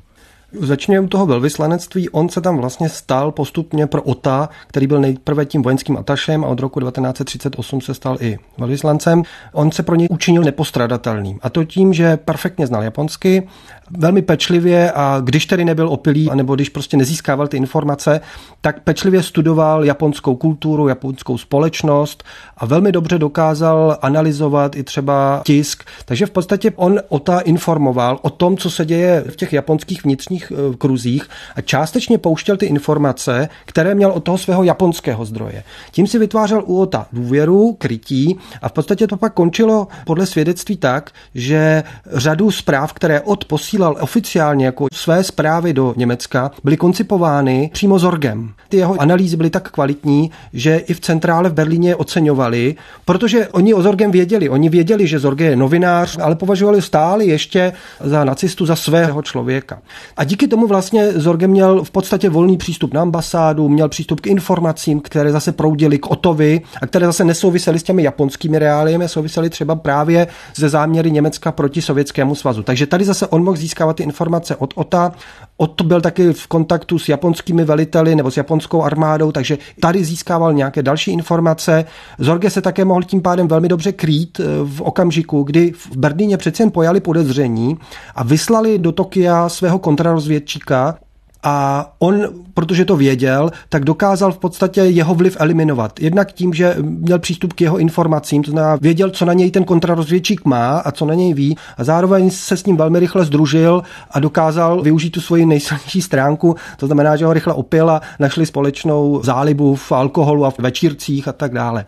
Začněme 0.52 1.00
u 1.00 1.08
toho 1.08 1.26
velvyslanectví. 1.26 2.08
On 2.08 2.28
se 2.28 2.40
tam 2.40 2.56
vlastně 2.56 2.88
stal 2.88 3.32
postupně 3.32 3.86
pro 3.86 4.02
OTA, 4.02 4.48
který 4.66 4.86
byl 4.86 5.00
nejprve 5.00 5.44
tím 5.44 5.62
vojenským 5.62 5.96
atašem 5.96 6.44
a 6.44 6.48
od 6.48 6.60
roku 6.60 6.80
1938 6.80 7.80
se 7.80 7.94
stal 7.94 8.16
i 8.20 8.38
velvyslancem. 8.58 9.22
On 9.52 9.70
se 9.70 9.82
pro 9.82 9.94
něj 9.94 10.08
učinil 10.10 10.42
nepostradatelným. 10.42 11.38
A 11.42 11.50
to 11.50 11.64
tím, 11.64 11.92
že 11.92 12.16
perfektně 12.16 12.66
znal 12.66 12.82
japonsky, 12.82 13.48
velmi 13.90 14.22
pečlivě 14.22 14.92
a 14.92 15.20
když 15.24 15.46
tedy 15.46 15.64
nebyl 15.64 15.88
opilý, 15.88 16.30
nebo 16.34 16.54
když 16.54 16.68
prostě 16.68 16.96
nezískával 16.96 17.48
ty 17.48 17.56
informace, 17.56 18.20
tak 18.60 18.82
pečlivě 18.82 19.22
studoval 19.22 19.84
japonskou 19.84 20.36
kulturu, 20.36 20.88
japonskou 20.88 21.38
společnost 21.38 22.24
a 22.56 22.66
velmi 22.66 22.92
dobře 22.92 23.18
dokázal 23.18 23.98
analyzovat 24.02 24.76
i 24.76 24.82
třeba 24.82 25.42
tisk. 25.44 25.84
Takže 26.04 26.26
v 26.26 26.30
podstatě 26.30 26.72
on 26.76 27.00
OTA 27.08 27.40
informoval 27.40 28.18
o 28.22 28.30
tom, 28.30 28.56
co 28.56 28.70
se 28.70 28.84
děje 28.84 29.24
v 29.28 29.36
těch 29.36 29.52
japonských 29.52 30.04
vnitřních 30.04 30.37
eh, 30.52 30.76
kruzích 30.76 31.28
a 31.56 31.60
částečně 31.60 32.18
pouštěl 32.18 32.56
ty 32.56 32.66
informace, 32.66 33.48
které 33.64 33.94
měl 33.94 34.10
od 34.10 34.24
toho 34.24 34.38
svého 34.38 34.64
japonského 34.64 35.24
zdroje. 35.24 35.64
Tím 35.90 36.06
si 36.06 36.18
vytvářel 36.18 36.62
u 36.66 36.80
OTA 36.80 37.06
důvěru, 37.12 37.72
krytí 37.78 38.38
a 38.62 38.68
v 38.68 38.72
podstatě 38.72 39.06
to 39.06 39.16
pak 39.16 39.34
končilo 39.34 39.88
podle 40.04 40.26
svědectví 40.26 40.76
tak, 40.76 41.10
že 41.34 41.82
řadu 42.12 42.50
zpráv, 42.50 42.92
které 42.92 43.20
od 43.20 43.44
posílal 43.44 43.96
oficiálně 44.00 44.66
jako 44.66 44.86
své 44.92 45.24
zprávy 45.24 45.72
do 45.72 45.94
Německa, 45.96 46.50
byly 46.64 46.76
koncipovány 46.76 47.70
přímo 47.72 47.98
Zorgem. 47.98 48.52
Ty 48.68 48.76
jeho 48.76 49.00
analýzy 49.00 49.36
byly 49.36 49.50
tak 49.50 49.70
kvalitní, 49.70 50.30
že 50.52 50.76
i 50.76 50.94
v 50.94 51.00
centrále 51.00 51.48
v 51.48 51.52
Berlíně 51.52 51.96
oceňovali, 51.96 52.74
protože 53.04 53.48
oni 53.48 53.74
o 53.74 53.82
Zorgem 53.82 54.10
věděli. 54.10 54.48
Oni 54.48 54.68
věděli, 54.68 55.06
že 55.06 55.18
Zorge 55.18 55.44
je 55.44 55.56
novinář, 55.56 56.18
ale 56.22 56.34
považovali 56.34 56.82
stále 56.82 57.24
ještě 57.24 57.72
za 58.00 58.24
nacistu, 58.24 58.66
za 58.66 58.76
svého 58.76 59.22
člověka. 59.22 59.78
A 60.16 60.24
díky 60.28 60.48
tomu 60.48 60.66
vlastně 60.66 61.12
Zorge 61.12 61.46
měl 61.46 61.84
v 61.84 61.90
podstatě 61.90 62.28
volný 62.28 62.56
přístup 62.56 62.94
na 62.94 63.02
ambasádu, 63.02 63.68
měl 63.68 63.88
přístup 63.88 64.20
k 64.20 64.26
informacím, 64.26 65.00
které 65.00 65.32
zase 65.32 65.52
proudily 65.52 65.98
k 65.98 66.06
Otovi 66.06 66.60
a 66.82 66.86
které 66.86 67.06
zase 67.06 67.24
nesouvisely 67.24 67.78
s 67.78 67.82
těmi 67.82 68.02
japonskými 68.02 68.58
reáliemi, 68.58 69.08
souvisely 69.08 69.50
třeba 69.50 69.74
právě 69.74 70.26
ze 70.56 70.68
záměry 70.68 71.10
Německa 71.10 71.52
proti 71.52 71.82
Sovětskému 71.82 72.34
svazu. 72.34 72.62
Takže 72.62 72.86
tady 72.86 73.04
zase 73.04 73.26
on 73.26 73.44
mohl 73.44 73.56
získávat 73.56 73.96
ty 73.96 74.02
informace 74.02 74.56
od 74.56 74.72
OTA. 74.76 75.12
Ot 75.60 75.82
byl 75.82 76.00
taky 76.00 76.32
v 76.32 76.46
kontaktu 76.46 76.98
s 76.98 77.08
japonskými 77.08 77.64
veliteli 77.64 78.14
nebo 78.14 78.30
s 78.30 78.36
japonskou 78.36 78.82
armádou, 78.82 79.32
takže 79.32 79.58
tady 79.80 80.04
získával 80.04 80.52
nějaké 80.52 80.82
další 80.82 81.12
informace. 81.12 81.84
Zorge 82.18 82.50
se 82.50 82.62
také 82.62 82.84
mohl 82.84 83.02
tím 83.02 83.22
pádem 83.22 83.48
velmi 83.48 83.68
dobře 83.68 83.92
krýt 83.92 84.40
eh, 84.40 84.44
v 84.64 84.80
okamžiku, 84.80 85.42
kdy 85.42 85.72
v 85.72 85.96
Berlíně 85.96 86.36
přeci 86.36 86.62
jen 86.62 86.70
pojali 86.70 87.00
podezření 87.00 87.76
a 88.14 88.24
vyslali 88.24 88.78
do 88.78 88.92
Tokia 88.92 89.48
svého 89.48 89.78
kontrarozvědčíka, 89.78 90.98
a 91.42 91.86
on, 91.98 92.28
protože 92.54 92.84
to 92.84 92.96
věděl, 92.96 93.50
tak 93.68 93.84
dokázal 93.84 94.32
v 94.32 94.38
podstatě 94.38 94.80
jeho 94.80 95.14
vliv 95.14 95.36
eliminovat. 95.40 96.00
Jednak 96.00 96.32
tím, 96.32 96.54
že 96.54 96.76
měl 96.80 97.18
přístup 97.18 97.52
k 97.52 97.60
jeho 97.60 97.78
informacím, 97.78 98.42
to 98.42 98.50
znamená 98.50 98.76
věděl, 98.76 99.10
co 99.10 99.24
na 99.24 99.32
něj 99.32 99.50
ten 99.50 99.64
kontrarozvědčík 99.64 100.44
má 100.44 100.78
a 100.78 100.92
co 100.92 101.06
na 101.06 101.14
něj 101.14 101.34
ví 101.34 101.56
a 101.76 101.84
zároveň 101.84 102.30
se 102.30 102.56
s 102.56 102.66
ním 102.66 102.76
velmi 102.76 102.98
rychle 102.98 103.24
združil 103.24 103.82
a 104.10 104.20
dokázal 104.20 104.82
využít 104.82 105.10
tu 105.10 105.20
svoji 105.20 105.46
nejsilnější 105.46 106.02
stránku, 106.02 106.56
to 106.76 106.86
znamená, 106.86 107.16
že 107.16 107.24
ho 107.24 107.32
rychle 107.32 107.54
opil 107.54 107.90
a 107.90 108.00
našli 108.18 108.46
společnou 108.46 109.20
zálibu 109.22 109.74
v 109.74 109.92
alkoholu 109.92 110.44
a 110.44 110.50
v 110.50 110.58
večírcích 110.58 111.28
a 111.28 111.32
tak 111.32 111.54
dále. 111.54 111.84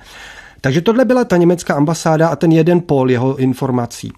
Takže 0.61 0.81
tohle 0.81 1.05
byla 1.05 1.25
ta 1.25 1.37
německá 1.37 1.75
ambasáda 1.75 2.29
a 2.29 2.37
ten 2.37 2.53
jeden 2.53 2.81
pol 2.81 3.11
jeho 3.11 3.37
informací. 3.37 4.13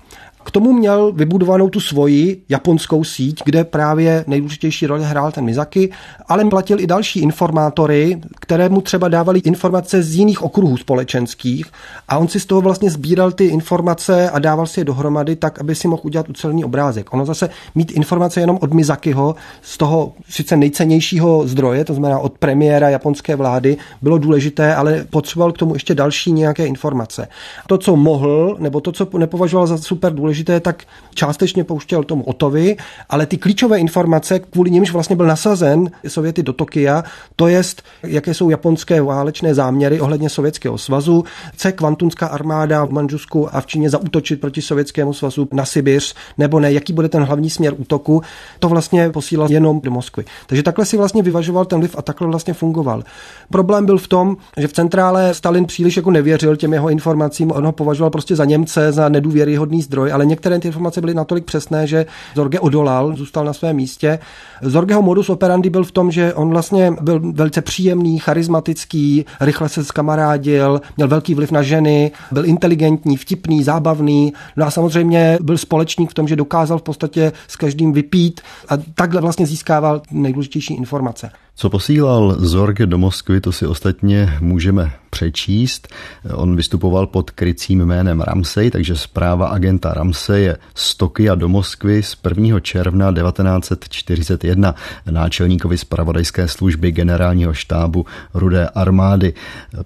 K 0.44 0.50
tomu 0.50 0.72
měl 0.72 1.12
vybudovanou 1.12 1.68
tu 1.68 1.80
svoji 1.80 2.42
japonskou 2.48 3.04
síť, 3.04 3.42
kde 3.44 3.64
právě 3.64 4.24
nejdůležitější 4.26 4.86
roli 4.86 5.04
hrál 5.04 5.32
ten 5.32 5.44
Mizaki, 5.44 5.90
ale 6.28 6.44
platil 6.44 6.80
i 6.80 6.86
další 6.86 7.20
informátory, 7.20 8.20
které 8.40 8.68
mu 8.68 8.80
třeba 8.80 9.08
dávali 9.08 9.40
informace 9.44 10.02
z 10.02 10.14
jiných 10.14 10.42
okruhů 10.42 10.76
společenských 10.76 11.66
a 12.08 12.18
on 12.18 12.28
si 12.28 12.40
z 12.40 12.46
toho 12.46 12.60
vlastně 12.60 12.90
sbíral 12.90 13.32
ty 13.32 13.44
informace 13.44 14.30
a 14.30 14.38
dával 14.38 14.66
si 14.66 14.80
je 14.80 14.84
dohromady 14.84 15.36
tak, 15.36 15.60
aby 15.60 15.74
si 15.74 15.88
mohl 15.88 16.02
udělat 16.04 16.28
ucelený 16.28 16.64
obrázek. 16.64 17.12
Ono 17.12 17.24
zase 17.24 17.50
mít 17.74 17.90
informace 17.90 18.40
jenom 18.40 18.58
od 18.60 18.74
Mizakiho, 18.74 19.34
z 19.62 19.78
toho 19.78 20.12
sice 20.28 20.56
nejcennějšího 20.56 21.46
zdroje, 21.46 21.84
to 21.84 21.94
znamená 21.94 22.18
od 22.18 22.38
premiéra 22.38 22.88
japonské 22.88 23.36
vlády, 23.36 23.76
bylo 24.02 24.18
důležité, 24.18 24.74
ale 24.74 25.04
potřeboval 25.10 25.52
k 25.52 25.58
tomu 25.58 25.74
ještě 25.74 25.94
další 25.94 26.32
nějaké 26.32 26.66
informace. 26.66 27.28
To, 27.66 27.78
co 27.78 27.96
mohl, 27.96 28.56
nebo 28.58 28.80
to, 28.80 28.92
co 28.92 29.08
nepovažoval 29.18 29.66
za 29.66 29.78
super 29.78 30.14
důležité, 30.14 30.31
důležité, 30.32 30.60
tak 30.60 30.84
částečně 31.14 31.64
pouštěl 31.64 32.04
tomu 32.04 32.24
Otovi, 32.24 32.76
ale 33.08 33.26
ty 33.26 33.36
klíčové 33.36 33.78
informace, 33.78 34.38
kvůli 34.38 34.70
nimž 34.70 34.92
vlastně 34.92 35.16
byl 35.16 35.26
nasazen 35.26 35.90
Sověty 36.08 36.42
do 36.42 36.52
Tokia, 36.52 37.04
to 37.36 37.48
jest, 37.48 37.82
jaké 38.02 38.34
jsou 38.34 38.50
japonské 38.50 39.02
válečné 39.02 39.54
záměry 39.54 40.00
ohledně 40.00 40.28
Sovětského 40.28 40.78
svazu, 40.78 41.24
chce 41.52 41.72
kvantunská 41.72 42.26
armáda 42.26 42.84
v 42.84 42.90
Manžusku 42.90 43.54
a 43.54 43.60
v 43.60 43.66
Číně 43.66 43.90
zautočit 43.90 44.40
proti 44.40 44.62
Sovětskému 44.62 45.12
svazu 45.12 45.48
na 45.52 45.64
Sibiř, 45.64 46.14
nebo 46.38 46.60
ne, 46.60 46.72
jaký 46.72 46.92
bude 46.92 47.08
ten 47.08 47.24
hlavní 47.24 47.50
směr 47.50 47.74
útoku, 47.76 48.22
to 48.58 48.68
vlastně 48.68 49.10
posílal 49.10 49.50
jenom 49.50 49.80
do 49.80 49.90
Moskvy. 49.90 50.24
Takže 50.46 50.62
takhle 50.62 50.84
si 50.84 50.96
vlastně 50.96 51.22
vyvažoval 51.22 51.64
ten 51.64 51.78
vliv 51.78 51.94
a 51.98 52.02
takhle 52.02 52.28
vlastně 52.28 52.54
fungoval. 52.54 53.02
Problém 53.50 53.86
byl 53.86 53.98
v 53.98 54.08
tom, 54.08 54.36
že 54.56 54.68
v 54.68 54.72
centrále 54.72 55.34
Stalin 55.34 55.64
příliš 55.64 55.96
jako 55.96 56.10
nevěřil 56.10 56.56
těm 56.56 56.72
jeho 56.72 56.88
informacím, 56.88 57.52
on 57.52 57.66
ho 57.66 57.72
považoval 57.72 58.10
prostě 58.10 58.36
za 58.36 58.44
Němce, 58.44 58.92
za 58.92 59.08
nedůvěryhodný 59.08 59.82
zdroj, 59.82 60.12
ale 60.12 60.21
ale 60.22 60.26
některé 60.26 60.58
ty 60.58 60.68
informace 60.68 61.00
byly 61.00 61.14
natolik 61.14 61.44
přesné, 61.44 61.86
že 61.86 62.06
Zorge 62.34 62.60
odolal, 62.60 63.16
zůstal 63.16 63.44
na 63.44 63.52
svém 63.52 63.76
místě. 63.76 64.18
Zorgeho 64.62 65.02
modus 65.02 65.30
operandi 65.30 65.70
byl 65.70 65.84
v 65.84 65.92
tom, 65.92 66.10
že 66.10 66.34
on 66.34 66.50
vlastně 66.50 66.94
byl 67.00 67.20
velice 67.32 67.62
příjemný, 67.62 68.18
charismatický, 68.18 69.24
rychle 69.40 69.68
se 69.68 69.84
zkamarádil, 69.84 70.80
měl 70.96 71.08
velký 71.08 71.34
vliv 71.34 71.52
na 71.52 71.62
ženy, 71.62 72.10
byl 72.32 72.46
inteligentní, 72.46 73.16
vtipný, 73.16 73.62
zábavný, 73.62 74.32
no 74.56 74.66
a 74.66 74.70
samozřejmě 74.70 75.38
byl 75.42 75.58
společník 75.58 76.10
v 76.10 76.14
tom, 76.14 76.28
že 76.28 76.36
dokázal 76.36 76.78
v 76.78 76.82
podstatě 76.82 77.32
s 77.48 77.56
každým 77.56 77.92
vypít 77.92 78.40
a 78.68 78.76
takhle 78.94 79.20
vlastně 79.20 79.46
získával 79.46 80.02
nejdůležitější 80.10 80.74
informace. 80.74 81.30
Co 81.54 81.70
posílal 81.70 82.36
Zorge 82.38 82.86
do 82.86 82.98
Moskvy, 82.98 83.40
to 83.40 83.52
si 83.52 83.66
ostatně 83.66 84.36
můžeme 84.40 84.92
přečíst. 85.10 85.88
On 86.34 86.56
vystupoval 86.56 87.06
pod 87.06 87.30
krycím 87.30 87.86
jménem 87.86 88.20
Ramsey, 88.20 88.70
takže 88.70 88.96
zpráva 88.96 89.48
agenta 89.48 89.94
Ramsey 89.94 90.42
je 90.42 90.56
z 90.74 90.94
Tokia 90.94 91.34
do 91.34 91.48
Moskvy 91.48 92.02
z 92.02 92.16
1. 92.28 92.60
června 92.60 93.12
1941 93.12 94.74
náčelníkovi 95.10 95.78
zpravodajské 95.78 96.48
služby 96.48 96.92
generálního 96.92 97.54
štábu 97.54 98.06
Rudé 98.34 98.68
armády. 98.68 99.34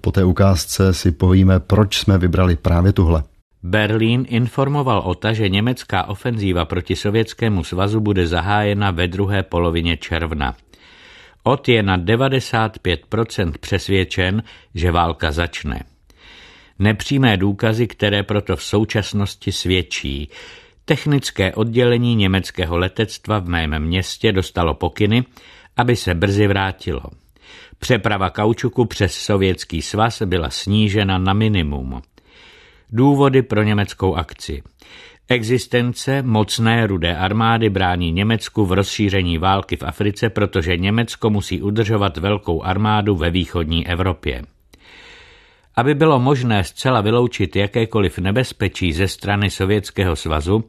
Po 0.01 0.11
té 0.11 0.23
ukázce 0.23 0.93
si 0.93 1.11
povíme, 1.11 1.59
proč 1.59 1.97
jsme 1.99 2.17
vybrali 2.17 2.55
právě 2.55 2.93
tuhle. 2.93 3.23
Berlín 3.63 4.25
informoval 4.29 4.99
o 4.99 5.15
ta, 5.15 5.33
že 5.33 5.49
německá 5.49 6.03
ofenzíva 6.03 6.65
proti 6.65 6.95
Sovětskému 6.95 7.63
svazu 7.63 7.99
bude 7.99 8.27
zahájena 8.27 8.91
ve 8.91 9.07
druhé 9.07 9.43
polovině 9.43 9.97
června. 9.97 10.55
Ot 11.47 11.69
je 11.69 11.83
na 11.83 11.97
95% 11.97 13.53
přesvědčen, 13.59 14.43
že 14.75 14.91
válka 14.91 15.31
začne. 15.31 15.83
Nepřímé 16.79 17.37
důkazy, 17.37 17.87
které 17.87 18.23
proto 18.23 18.55
v 18.55 18.63
současnosti 18.63 19.51
svědčí. 19.51 20.29
Technické 20.85 21.53
oddělení 21.53 22.15
německého 22.15 22.77
letectva 22.77 23.39
v 23.39 23.47
mém 23.49 23.79
městě 23.79 24.31
dostalo 24.31 24.73
pokyny, 24.73 25.23
aby 25.77 25.95
se 25.95 26.13
brzy 26.13 26.47
vrátilo. 26.47 27.01
Přeprava 27.79 28.29
kaučuku 28.29 28.85
přes 28.85 29.13
Sovětský 29.13 29.81
svaz 29.81 30.21
byla 30.21 30.49
snížena 30.49 31.17
na 31.17 31.33
minimum. 31.33 32.01
Důvody 32.89 33.41
pro 33.41 33.63
německou 33.63 34.15
akci. 34.15 34.63
Existence 35.29 36.21
mocné 36.21 36.87
rudé 36.87 37.17
armády 37.17 37.69
brání 37.69 38.11
Německu 38.11 38.65
v 38.65 38.71
rozšíření 38.71 39.37
války 39.37 39.77
v 39.77 39.83
Africe, 39.83 40.29
protože 40.29 40.77
Německo 40.77 41.29
musí 41.29 41.61
udržovat 41.61 42.17
velkou 42.17 42.63
armádu 42.63 43.15
ve 43.15 43.29
východní 43.29 43.87
Evropě. 43.87 44.41
Aby 45.75 45.95
bylo 45.95 46.19
možné 46.19 46.63
zcela 46.63 47.01
vyloučit 47.01 47.55
jakékoliv 47.55 48.19
nebezpečí 48.19 48.93
ze 48.93 49.07
strany 49.07 49.49
Sovětského 49.49 50.15
svazu, 50.15 50.63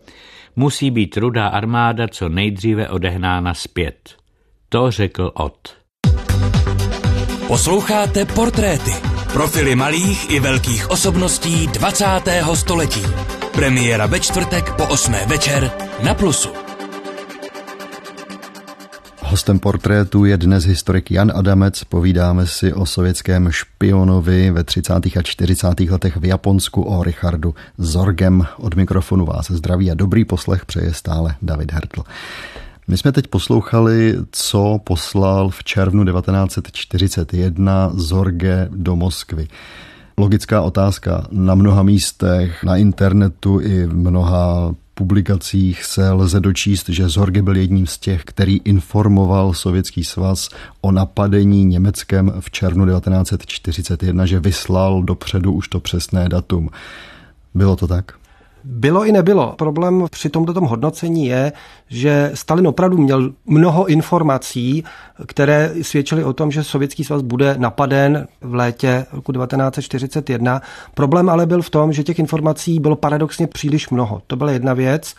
musí 0.56 0.90
být 0.90 1.16
rudá 1.16 1.48
armáda 1.48 2.08
co 2.08 2.28
nejdříve 2.28 2.88
odehnána 2.88 3.54
zpět. 3.54 4.16
To 4.68 4.90
řekl 4.90 5.32
Ott. 5.34 5.76
Posloucháte 7.46 8.24
portréty. 8.24 9.17
Profily 9.32 9.76
malých 9.76 10.30
i 10.30 10.40
velkých 10.40 10.90
osobností 10.90 11.66
20. 11.66 12.04
století. 12.54 13.02
Premiéra 13.52 14.06
ve 14.06 14.20
čtvrtek 14.20 14.72
po 14.76 14.84
8. 14.88 15.12
večer 15.28 15.70
na 16.04 16.14
Plusu. 16.14 16.48
Hostem 19.22 19.58
portrétu 19.58 20.24
je 20.24 20.36
dnes 20.36 20.64
historik 20.64 21.10
Jan 21.10 21.32
Adamec. 21.34 21.84
Povídáme 21.84 22.46
si 22.46 22.72
o 22.72 22.86
sovětském 22.86 23.52
špionovi 23.52 24.50
ve 24.50 24.64
30. 24.64 24.92
a 24.92 25.22
40. 25.22 25.80
letech 25.80 26.16
v 26.16 26.24
Japonsku 26.24 26.82
o 26.82 27.02
Richardu 27.02 27.54
Zorgem. 27.78 28.46
Od 28.56 28.74
mikrofonu 28.74 29.24
vás 29.24 29.50
zdraví 29.50 29.90
a 29.90 29.94
dobrý 29.94 30.24
poslech 30.24 30.66
přeje 30.66 30.94
stále 30.94 31.34
David 31.42 31.72
Hertl. 31.72 32.02
My 32.88 32.96
jsme 32.96 33.12
teď 33.12 33.26
poslouchali, 33.26 34.16
co 34.32 34.80
poslal 34.84 35.48
v 35.48 35.64
červnu 35.64 36.04
1941 36.04 37.90
Zorge 37.94 38.68
do 38.70 38.96
Moskvy. 38.96 39.48
Logická 40.18 40.62
otázka. 40.62 41.26
Na 41.30 41.54
mnoha 41.54 41.82
místech, 41.82 42.64
na 42.64 42.76
internetu 42.76 43.60
i 43.60 43.86
v 43.86 43.96
mnoha 43.96 44.74
publikacích 44.94 45.84
se 45.84 46.10
lze 46.10 46.40
dočíst, 46.40 46.88
že 46.88 47.08
Zorge 47.08 47.42
byl 47.42 47.56
jedním 47.56 47.86
z 47.86 47.98
těch, 47.98 48.24
který 48.24 48.60
informoval 48.64 49.54
Sovětský 49.54 50.04
svaz 50.04 50.48
o 50.80 50.92
napadení 50.92 51.64
Německem 51.64 52.32
v 52.40 52.50
červnu 52.50 52.86
1941, 52.86 54.26
že 54.26 54.40
vyslal 54.40 55.02
dopředu 55.02 55.52
už 55.52 55.68
to 55.68 55.80
přesné 55.80 56.28
datum. 56.28 56.70
Bylo 57.54 57.76
to 57.76 57.86
tak? 57.86 58.12
Bylo 58.64 59.04
i 59.04 59.12
nebylo. 59.12 59.54
Problém 59.58 60.06
při 60.10 60.28
tomto 60.28 60.54
tom 60.54 60.64
hodnocení 60.64 61.26
je, 61.26 61.52
že 61.88 62.30
Stalin 62.34 62.66
opravdu 62.66 62.98
měl 62.98 63.32
mnoho 63.46 63.86
informací, 63.86 64.84
které 65.26 65.72
svědčily 65.82 66.24
o 66.24 66.32
tom, 66.32 66.50
že 66.50 66.64
Sovětský 66.64 67.04
svaz 67.04 67.22
bude 67.22 67.54
napaden 67.58 68.26
v 68.40 68.54
létě 68.54 69.06
roku 69.12 69.32
1941. 69.32 70.62
Problém 70.94 71.28
ale 71.28 71.46
byl 71.46 71.62
v 71.62 71.70
tom, 71.70 71.92
že 71.92 72.04
těch 72.04 72.18
informací 72.18 72.80
bylo 72.80 72.96
paradoxně 72.96 73.46
příliš 73.46 73.90
mnoho. 73.90 74.22
To 74.26 74.36
byla 74.36 74.50
jedna 74.50 74.74
věc. 74.74 75.14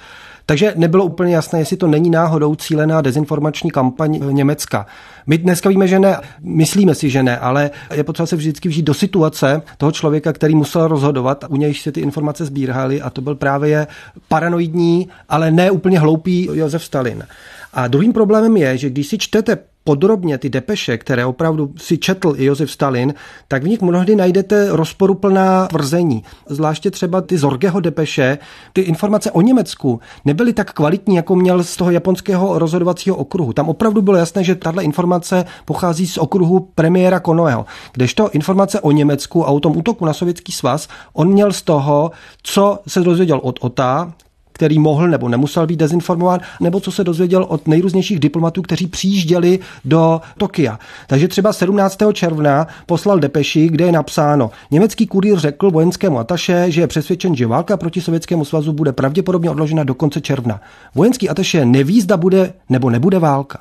Takže 0.49 0.73
nebylo 0.75 1.05
úplně 1.05 1.35
jasné, 1.35 1.59
jestli 1.59 1.77
to 1.77 1.87
není 1.87 2.09
náhodou 2.09 2.55
cílená 2.55 3.01
dezinformační 3.01 3.71
kampaň 3.71 4.19
Německa. 4.31 4.85
My 5.27 5.37
dneska 5.37 5.69
víme, 5.69 5.87
že 5.87 5.99
ne, 5.99 6.17
myslíme 6.41 6.95
si, 6.95 7.09
že 7.09 7.23
ne, 7.23 7.37
ale 7.37 7.71
je 7.93 8.03
potřeba 8.03 8.27
se 8.27 8.35
vždycky 8.35 8.69
vžít 8.69 8.85
do 8.85 8.93
situace 8.93 9.61
toho 9.77 9.91
člověka, 9.91 10.33
který 10.33 10.55
musel 10.55 10.87
rozhodovat, 10.87 11.45
u 11.49 11.55
nějž 11.55 11.81
se 11.81 11.91
ty 11.91 12.01
informace 12.01 12.45
sbíraly 12.45 13.01
a 13.01 13.09
to 13.09 13.21
byl 13.21 13.35
právě 13.35 13.87
paranoidní, 14.27 15.09
ale 15.29 15.51
ne 15.51 15.71
úplně 15.71 15.99
hloupý 15.99 16.49
Josef 16.53 16.83
Stalin. 16.83 17.23
A 17.73 17.87
druhým 17.87 18.13
problémem 18.13 18.57
je, 18.57 18.77
že 18.77 18.89
když 18.89 19.07
si 19.07 19.17
čtete 19.17 19.57
podrobně 19.89 20.37
ty 20.37 20.49
depeše, 20.49 20.97
které 20.97 21.25
opravdu 21.25 21.73
si 21.77 21.97
četl 21.97 22.33
i 22.37 22.45
Josef 22.45 22.71
Stalin, 22.71 23.13
tak 23.47 23.63
v 23.63 23.67
nich 23.67 23.81
mnohdy 23.81 24.15
najdete 24.15 24.67
rozporuplná 24.69 25.67
tvrzení. 25.67 26.23
Zvláště 26.47 26.91
třeba 26.91 27.21
ty 27.21 27.37
Zorgeho 27.37 27.79
depeše, 27.79 28.37
ty 28.73 28.81
informace 28.81 29.31
o 29.31 29.41
Německu 29.41 29.99
nebyly 30.25 30.53
tak 30.53 30.73
kvalitní, 30.73 31.15
jako 31.15 31.35
měl 31.35 31.63
z 31.63 31.75
toho 31.75 31.91
japonského 31.91 32.59
rozhodovacího 32.59 33.15
okruhu. 33.15 33.53
Tam 33.53 33.69
opravdu 33.69 34.01
bylo 34.01 34.17
jasné, 34.17 34.43
že 34.43 34.55
tahle 34.55 34.83
informace 34.83 35.45
pochází 35.65 36.07
z 36.07 36.17
okruhu 36.17 36.59
premiéra 36.75 37.19
Konoeho. 37.19 37.65
Kdežto 37.93 38.29
informace 38.31 38.81
o 38.81 38.91
Německu 38.91 39.47
a 39.47 39.49
o 39.49 39.59
tom 39.59 39.77
útoku 39.77 40.05
na 40.05 40.13
sovětský 40.13 40.51
svaz, 40.51 40.87
on 41.13 41.27
měl 41.27 41.53
z 41.53 41.61
toho, 41.61 42.11
co 42.43 42.79
se 42.87 42.99
dozvěděl 42.99 43.39
od 43.43 43.59
OTA, 43.61 44.13
který 44.59 44.79
mohl 44.79 45.07
nebo 45.07 45.29
nemusel 45.29 45.67
být 45.67 45.79
dezinformován, 45.79 46.39
nebo 46.59 46.79
co 46.79 46.91
se 46.91 47.03
dozvěděl 47.03 47.45
od 47.49 47.67
nejrůznějších 47.67 48.19
diplomatů, 48.19 48.61
kteří 48.61 48.87
přijížděli 48.87 49.59
do 49.85 50.21
Tokia. 50.37 50.79
Takže 51.07 51.27
třeba 51.27 51.53
17. 51.53 51.97
června 52.13 52.67
poslal 52.85 53.19
depeši, 53.19 53.69
kde 53.69 53.85
je 53.85 53.91
napsáno, 53.91 54.51
německý 54.71 55.07
kurýr 55.07 55.39
řekl 55.39 55.71
vojenskému 55.71 56.19
ataše, 56.19 56.65
že 56.71 56.81
je 56.81 56.87
přesvědčen, 56.87 57.35
že 57.35 57.47
válka 57.47 57.77
proti 57.77 58.01
Sovětskému 58.01 58.45
svazu 58.45 58.73
bude 58.73 58.93
pravděpodobně 58.93 59.49
odložena 59.49 59.83
do 59.83 59.93
konce 59.93 60.21
června. 60.21 60.61
Vojenský 60.95 61.29
ataše 61.29 61.65
neví, 61.65 62.01
zda 62.01 62.17
bude 62.17 62.53
nebo 62.69 62.89
nebude 62.89 63.19
válka. 63.19 63.59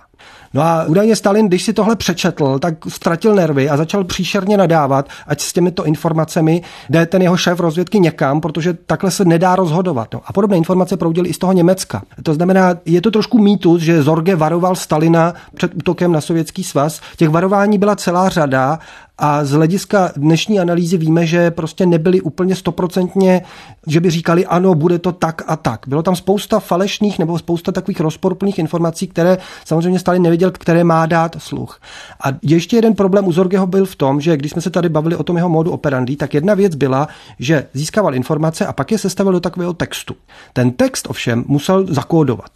No 0.54 0.62
a 0.62 0.84
údajně 0.84 1.16
Stalin, 1.16 1.48
když 1.48 1.62
si 1.62 1.72
tohle 1.72 1.96
přečetl, 1.96 2.58
tak 2.58 2.74
ztratil 2.88 3.34
nervy 3.34 3.70
a 3.70 3.76
začal 3.76 4.04
příšerně 4.04 4.56
nadávat, 4.56 5.08
ať 5.26 5.40
s 5.40 5.52
těmito 5.52 5.86
informacemi 5.86 6.62
jde 6.90 7.06
ten 7.06 7.22
jeho 7.22 7.36
šéf 7.36 7.60
rozvědky 7.60 8.00
někam, 8.00 8.40
protože 8.40 8.72
takhle 8.86 9.10
se 9.10 9.24
nedá 9.24 9.56
rozhodovat. 9.56 10.08
No 10.14 10.20
a 10.24 10.32
podobné 10.32 10.56
informace 10.56 10.96
proudily 10.96 11.28
i 11.28 11.32
z 11.32 11.38
toho 11.38 11.52
Německa. 11.52 12.02
To 12.22 12.34
znamená, 12.34 12.74
je 12.84 13.00
to 13.00 13.10
trošku 13.10 13.38
mýtus, 13.38 13.82
že 13.82 14.02
Zorge 14.02 14.36
varoval 14.36 14.76
Stalina 14.76 15.34
před 15.54 15.74
útokem 15.74 16.12
na 16.12 16.20
sovětský 16.20 16.64
svaz. 16.64 17.00
Těch 17.16 17.28
varování 17.28 17.78
byla 17.78 17.96
celá 17.96 18.28
řada 18.28 18.78
a 19.18 19.44
z 19.44 19.50
hlediska 19.50 20.12
dnešní 20.16 20.60
analýzy 20.60 20.96
víme, 20.96 21.26
že 21.26 21.50
prostě 21.50 21.86
nebyli 21.86 22.20
úplně 22.20 22.56
stoprocentně, 22.56 23.42
že 23.86 24.00
by 24.00 24.10
říkali, 24.10 24.46
ano, 24.46 24.74
bude 24.74 24.98
to 24.98 25.12
tak 25.12 25.42
a 25.46 25.56
tak. 25.56 25.80
Bylo 25.88 26.02
tam 26.02 26.16
spousta 26.16 26.60
falešných 26.60 27.18
nebo 27.18 27.38
spousta 27.38 27.72
takových 27.72 28.00
rozporuplných 28.00 28.58
informací, 28.58 29.06
které 29.06 29.38
samozřejmě 29.64 29.98
Stalin 29.98 30.22
nevěděl, 30.22 30.50
které 30.50 30.84
má 30.84 31.06
dát 31.06 31.36
sluch. 31.38 31.80
A 32.24 32.28
ještě 32.42 32.76
jeden 32.76 32.94
problém 32.94 33.26
u 33.26 33.32
Zorgeho 33.32 33.66
byl 33.66 33.86
v 33.86 33.96
tom, 33.96 34.20
že 34.20 34.36
když 34.36 34.52
jsme 34.52 34.62
se 34.62 34.70
tady 34.70 34.88
bavili 34.88 35.16
o 35.16 35.22
tom 35.22 35.36
jeho 35.36 35.48
modu 35.48 35.70
operandi, 35.70 36.16
tak 36.16 36.34
jedna 36.34 36.54
věc 36.54 36.74
byla, 36.74 37.08
že 37.38 37.66
získával 37.72 38.14
informace 38.14 38.66
a 38.66 38.72
pak 38.72 38.92
je 38.92 38.98
sestavil 38.98 39.32
do 39.32 39.40
takového 39.40 39.72
textu. 39.72 40.14
Ten 40.52 40.70
text 40.70 41.06
ovšem 41.10 41.44
musel 41.46 41.86
zakódovat. 41.86 42.50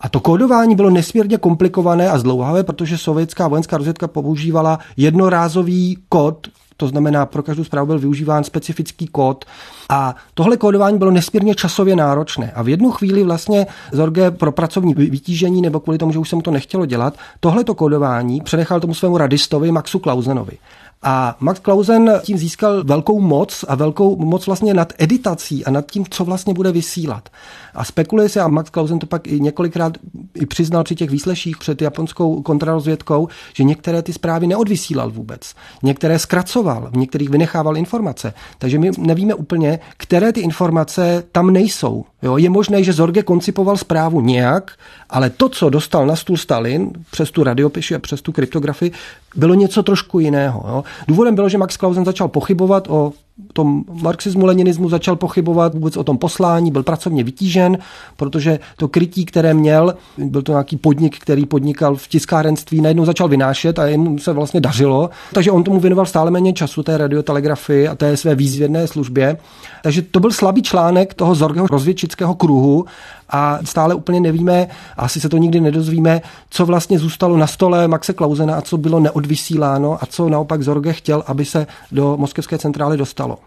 A 0.00 0.08
to 0.08 0.20
kódování 0.20 0.76
bylo 0.76 0.90
nesmírně 0.90 1.38
komplikované 1.38 2.10
a 2.10 2.18
zdlouhavé, 2.18 2.62
protože 2.62 2.98
sovětská 2.98 3.48
vojenská 3.48 3.76
rozvědka 3.76 4.08
používala 4.08 4.78
jednorázový 4.96 5.98
kód, 6.08 6.48
to 6.76 6.88
znamená, 6.88 7.26
pro 7.26 7.42
každou 7.42 7.64
zprávu 7.64 7.86
byl 7.86 7.98
využíván 7.98 8.44
specifický 8.44 9.06
kód. 9.06 9.44
A 9.88 10.14
tohle 10.34 10.56
kódování 10.56 10.98
bylo 10.98 11.10
nesmírně 11.10 11.54
časově 11.54 11.96
náročné. 11.96 12.52
A 12.54 12.62
v 12.62 12.68
jednu 12.68 12.90
chvíli 12.90 13.22
vlastně 13.22 13.66
Zorge 13.92 14.30
pro 14.30 14.52
pracovní 14.52 14.94
vytížení 14.94 15.62
nebo 15.62 15.80
kvůli 15.80 15.98
tomu, 15.98 16.12
že 16.12 16.18
už 16.18 16.28
se 16.28 16.36
mu 16.36 16.42
to 16.42 16.50
nechtělo 16.50 16.86
dělat, 16.86 17.14
tohleto 17.40 17.74
kódování 17.74 18.40
přenechal 18.40 18.80
tomu 18.80 18.94
svému 18.94 19.18
radistovi 19.18 19.72
Maxu 19.72 19.98
Klausenovi. 19.98 20.58
A 21.02 21.36
Max 21.40 21.60
Klausen 21.60 22.20
tím 22.22 22.38
získal 22.38 22.84
velkou 22.84 23.20
moc 23.20 23.64
a 23.68 23.74
velkou 23.74 24.16
moc 24.16 24.46
vlastně 24.46 24.74
nad 24.74 24.92
editací 24.98 25.64
a 25.64 25.70
nad 25.70 25.90
tím, 25.90 26.04
co 26.10 26.24
vlastně 26.24 26.54
bude 26.54 26.72
vysílat. 26.72 27.28
A 27.74 27.84
spekuluje 27.84 28.28
se, 28.28 28.40
a 28.40 28.48
Max 28.48 28.70
Klausen 28.70 28.98
to 28.98 29.06
pak 29.06 29.26
i 29.26 29.40
několikrát 29.40 29.92
i 30.34 30.46
přiznal 30.46 30.84
při 30.84 30.94
těch 30.94 31.10
výsleších 31.10 31.56
před 31.56 31.82
japonskou 31.82 32.42
kontrarozvědkou, 32.42 33.28
že 33.54 33.64
některé 33.64 34.02
ty 34.02 34.12
zprávy 34.12 34.46
neodvysílal 34.46 35.10
vůbec. 35.10 35.54
Některé 35.82 36.18
zkracoval, 36.18 36.88
v 36.92 36.96
některých 36.96 37.28
vynechával 37.28 37.76
informace. 37.76 38.34
Takže 38.58 38.78
my 38.78 38.90
nevíme 38.98 39.34
úplně, 39.34 39.78
které 39.96 40.32
ty 40.32 40.40
informace 40.40 41.22
tam 41.32 41.50
nejsou. 41.50 42.04
Jo, 42.26 42.36
je 42.36 42.50
možné, 42.50 42.82
že 42.82 42.92
Zorge 42.92 43.22
koncipoval 43.22 43.76
zprávu 43.76 44.20
nějak, 44.20 44.70
ale 45.10 45.30
to, 45.30 45.48
co 45.48 45.70
dostal 45.70 46.06
na 46.06 46.16
stůl 46.16 46.36
Stalin 46.36 46.90
přes 47.10 47.30
tu 47.30 47.44
radiopiši 47.44 47.94
a 47.94 47.98
přes 47.98 48.22
tu 48.22 48.32
kryptografii, 48.32 48.92
bylo 49.36 49.54
něco 49.54 49.82
trošku 49.82 50.18
jiného. 50.18 50.64
Jo. 50.68 50.84
Důvodem 51.08 51.34
bylo, 51.34 51.48
že 51.48 51.58
Max 51.58 51.76
Klausen 51.76 52.04
začal 52.04 52.28
pochybovat 52.28 52.88
o 52.88 53.12
tom 53.52 53.84
marxismu, 54.02 54.46
leninismu 54.46 54.88
začal 54.88 55.16
pochybovat 55.16 55.74
vůbec 55.74 55.96
o 55.96 56.04
tom 56.04 56.18
poslání, 56.18 56.70
byl 56.70 56.82
pracovně 56.82 57.24
vytížen, 57.24 57.78
protože 58.16 58.58
to 58.76 58.88
krytí, 58.88 59.24
které 59.24 59.54
měl, 59.54 59.94
byl 60.18 60.42
to 60.42 60.52
nějaký 60.52 60.76
podnik, 60.76 61.18
který 61.18 61.46
podnikal 61.46 61.96
v 61.96 62.08
tiskárenství, 62.08 62.80
najednou 62.80 63.04
začal 63.04 63.28
vynášet 63.28 63.78
a 63.78 63.86
jemu 63.86 64.18
se 64.18 64.32
vlastně 64.32 64.60
dařilo, 64.60 65.10
takže 65.32 65.50
on 65.50 65.64
tomu 65.64 65.80
věnoval 65.80 66.06
stále 66.06 66.30
méně 66.30 66.52
času, 66.52 66.82
té 66.82 66.98
radiotelegrafii 66.98 67.88
a 67.88 67.94
té 67.94 68.16
své 68.16 68.34
výzvědné 68.34 68.86
službě. 68.86 69.36
Takže 69.82 70.02
to 70.02 70.20
byl 70.20 70.30
slabý 70.30 70.62
článek 70.62 71.14
toho 71.14 71.34
Zorgeho 71.34 71.66
rozvědčického 71.66 72.34
kruhu 72.34 72.84
a 73.30 73.58
stále 73.64 73.94
úplně 73.94 74.20
nevíme, 74.20 74.66
asi 74.96 75.20
se 75.20 75.28
to 75.28 75.36
nikdy 75.36 75.60
nedozvíme, 75.60 76.20
co 76.50 76.66
vlastně 76.66 76.98
zůstalo 76.98 77.36
na 77.36 77.46
stole 77.46 77.88
Maxe 77.88 78.12
Klausena 78.12 78.56
a 78.56 78.60
co 78.60 78.76
bylo 78.76 79.00
neodvysíláno 79.00 80.02
a 80.02 80.06
co 80.06 80.28
naopak 80.28 80.62
Zorge 80.62 80.92
chtěl, 80.92 81.22
aby 81.26 81.44
se 81.44 81.66
do 81.92 82.16
moskevské 82.16 82.58
centrály 82.58 82.96
dostalo. 82.96 83.38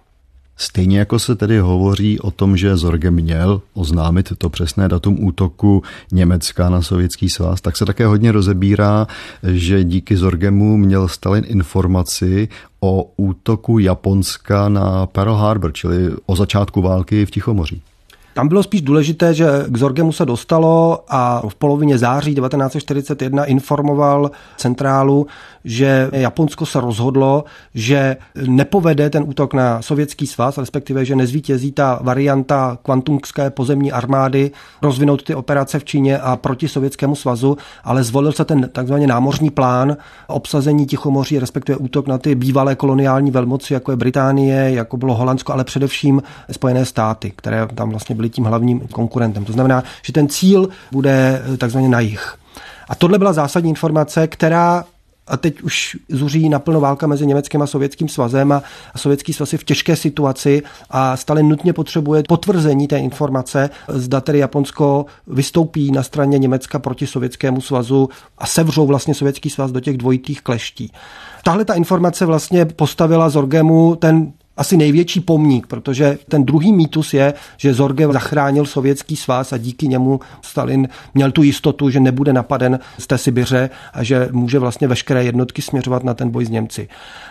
Stejně 0.61 0.99
jako 0.99 1.19
se 1.19 1.35
tedy 1.35 1.59
hovoří 1.59 2.19
o 2.19 2.31
tom, 2.31 2.57
že 2.57 2.77
Zorge 2.77 3.11
měl 3.11 3.61
oznámit 3.73 4.33
to 4.37 4.49
přesné 4.49 4.87
datum 4.87 5.23
útoku 5.23 5.83
Německa 6.11 6.69
na 6.69 6.81
sovětský 6.81 7.29
svaz, 7.29 7.61
tak 7.61 7.77
se 7.77 7.85
také 7.85 8.05
hodně 8.05 8.31
rozebírá, 8.31 9.07
že 9.43 9.83
díky 9.83 10.17
Zorgemu 10.17 10.77
měl 10.77 11.07
Stalin 11.07 11.43
informaci 11.47 12.47
o 12.79 13.11
útoku 13.17 13.79
Japonska 13.79 14.69
na 14.69 15.05
Pearl 15.05 15.33
Harbor, 15.33 15.73
čili 15.73 16.11
o 16.25 16.35
začátku 16.35 16.81
války 16.81 17.25
v 17.25 17.31
Tichomoří. 17.31 17.81
Tam 18.33 18.47
bylo 18.47 18.63
spíš 18.63 18.81
důležité, 18.81 19.33
že 19.33 19.47
k 19.67 19.77
Zorgemu 19.77 20.11
se 20.11 20.25
dostalo 20.25 21.03
a 21.09 21.41
v 21.49 21.55
polovině 21.55 21.97
září 21.97 22.35
1941 22.35 23.45
informoval 23.45 24.31
centrálu, 24.57 25.27
že 25.65 26.09
Japonsko 26.11 26.65
se 26.65 26.81
rozhodlo, 26.81 27.43
že 27.75 28.17
nepovede 28.47 29.09
ten 29.09 29.23
útok 29.27 29.53
na 29.53 29.81
sovětský 29.81 30.27
svaz, 30.27 30.57
respektive, 30.57 31.05
že 31.05 31.15
nezvítězí 31.15 31.71
ta 31.71 31.99
varianta 32.01 32.77
kvantumské 32.83 33.49
pozemní 33.49 33.91
armády 33.91 34.51
rozvinout 34.81 35.23
ty 35.23 35.35
operace 35.35 35.79
v 35.79 35.85
Číně 35.85 36.19
a 36.19 36.35
proti 36.35 36.67
sovětskému 36.67 37.15
svazu, 37.15 37.57
ale 37.83 38.03
zvolil 38.03 38.31
se 38.31 38.45
ten 38.45 38.69
takzvaný 38.73 39.07
námořní 39.07 39.49
plán 39.49 39.97
obsazení 40.27 40.85
Tichomoří, 40.85 41.39
respektive 41.39 41.77
útok 41.77 42.07
na 42.07 42.17
ty 42.17 42.35
bývalé 42.35 42.75
koloniální 42.75 43.31
velmoci, 43.31 43.73
jako 43.73 43.91
je 43.91 43.97
Británie, 43.97 44.71
jako 44.71 44.97
bylo 44.97 45.15
Holandsko, 45.15 45.53
ale 45.53 45.63
především 45.63 46.21
Spojené 46.51 46.85
státy, 46.85 47.33
které 47.35 47.67
tam 47.75 47.89
vlastně 47.89 48.15
byly 48.19 48.29
tím 48.29 48.43
hlavním 48.43 48.79
konkurentem. 48.79 49.45
To 49.45 49.53
znamená, 49.53 49.83
že 50.03 50.13
ten 50.13 50.27
cíl 50.27 50.69
bude 50.91 51.41
takzvaně 51.57 51.89
na 51.89 51.99
jich. 51.99 52.35
A 52.89 52.95
tohle 52.95 53.17
byla 53.17 53.33
zásadní 53.33 53.69
informace, 53.69 54.27
která 54.27 54.83
a 55.29 55.37
teď 55.37 55.61
už 55.61 55.97
zuří 56.09 56.49
naplno 56.49 56.81
válka 56.81 57.07
mezi 57.07 57.25
Německým 57.25 57.61
a 57.61 57.67
Sovětským 57.67 58.09
svazem 58.09 58.51
a 58.51 58.63
Sovětský 58.95 59.33
svaz 59.33 59.53
je 59.53 59.59
v 59.59 59.63
těžké 59.63 59.95
situaci 59.95 60.63
a 60.89 61.17
Stalin 61.17 61.49
nutně 61.49 61.73
potřebuje 61.73 62.23
potvrzení 62.27 62.87
té 62.87 62.99
informace, 62.99 63.69
zda 63.87 64.21
tedy 64.21 64.39
Japonsko 64.39 65.05
vystoupí 65.27 65.91
na 65.91 66.03
straně 66.03 66.37
Německa 66.37 66.79
proti 66.79 67.07
Sovětskému 67.07 67.61
svazu 67.61 68.09
a 68.37 68.45
sevřou 68.45 68.85
vlastně 68.85 69.13
Sovětský 69.13 69.49
svaz 69.49 69.71
do 69.71 69.79
těch 69.79 69.97
dvojitých 69.97 70.41
kleští. 70.41 70.91
Tahle 71.43 71.65
ta 71.65 71.73
informace 71.73 72.25
vlastně 72.25 72.65
postavila 72.65 73.29
Zorgemu 73.29 73.95
ten 73.95 74.31
asi 74.59 74.77
největší 74.77 75.19
pomník, 75.19 75.67
protože 75.67 76.17
ten 76.27 76.43
druhý 76.43 76.73
mýtus 76.73 77.13
je, 77.13 77.33
že 77.57 77.73
Zorge 77.73 78.07
zachránil 78.07 78.65
sovětský 78.65 79.15
svaz 79.15 79.53
a 79.53 79.57
díky 79.57 79.87
němu 79.87 80.19
Stalin 80.41 80.87
měl 81.13 81.31
tu 81.31 81.43
jistotu, 81.43 81.89
že 81.89 81.99
nebude 81.99 82.33
napaden 82.33 82.79
z 82.97 83.07
té 83.07 83.17
Sibiře 83.17 83.69
a 83.93 84.03
že 84.03 84.29
může 84.31 84.59
vlastně 84.59 84.87
veškeré 84.87 85.23
jednotky 85.23 85.61
směřovat 85.61 86.03
na 86.03 86.13
ten 86.13 86.29
boj 86.29 86.45
s 86.45 86.49
Němci. 86.49 86.87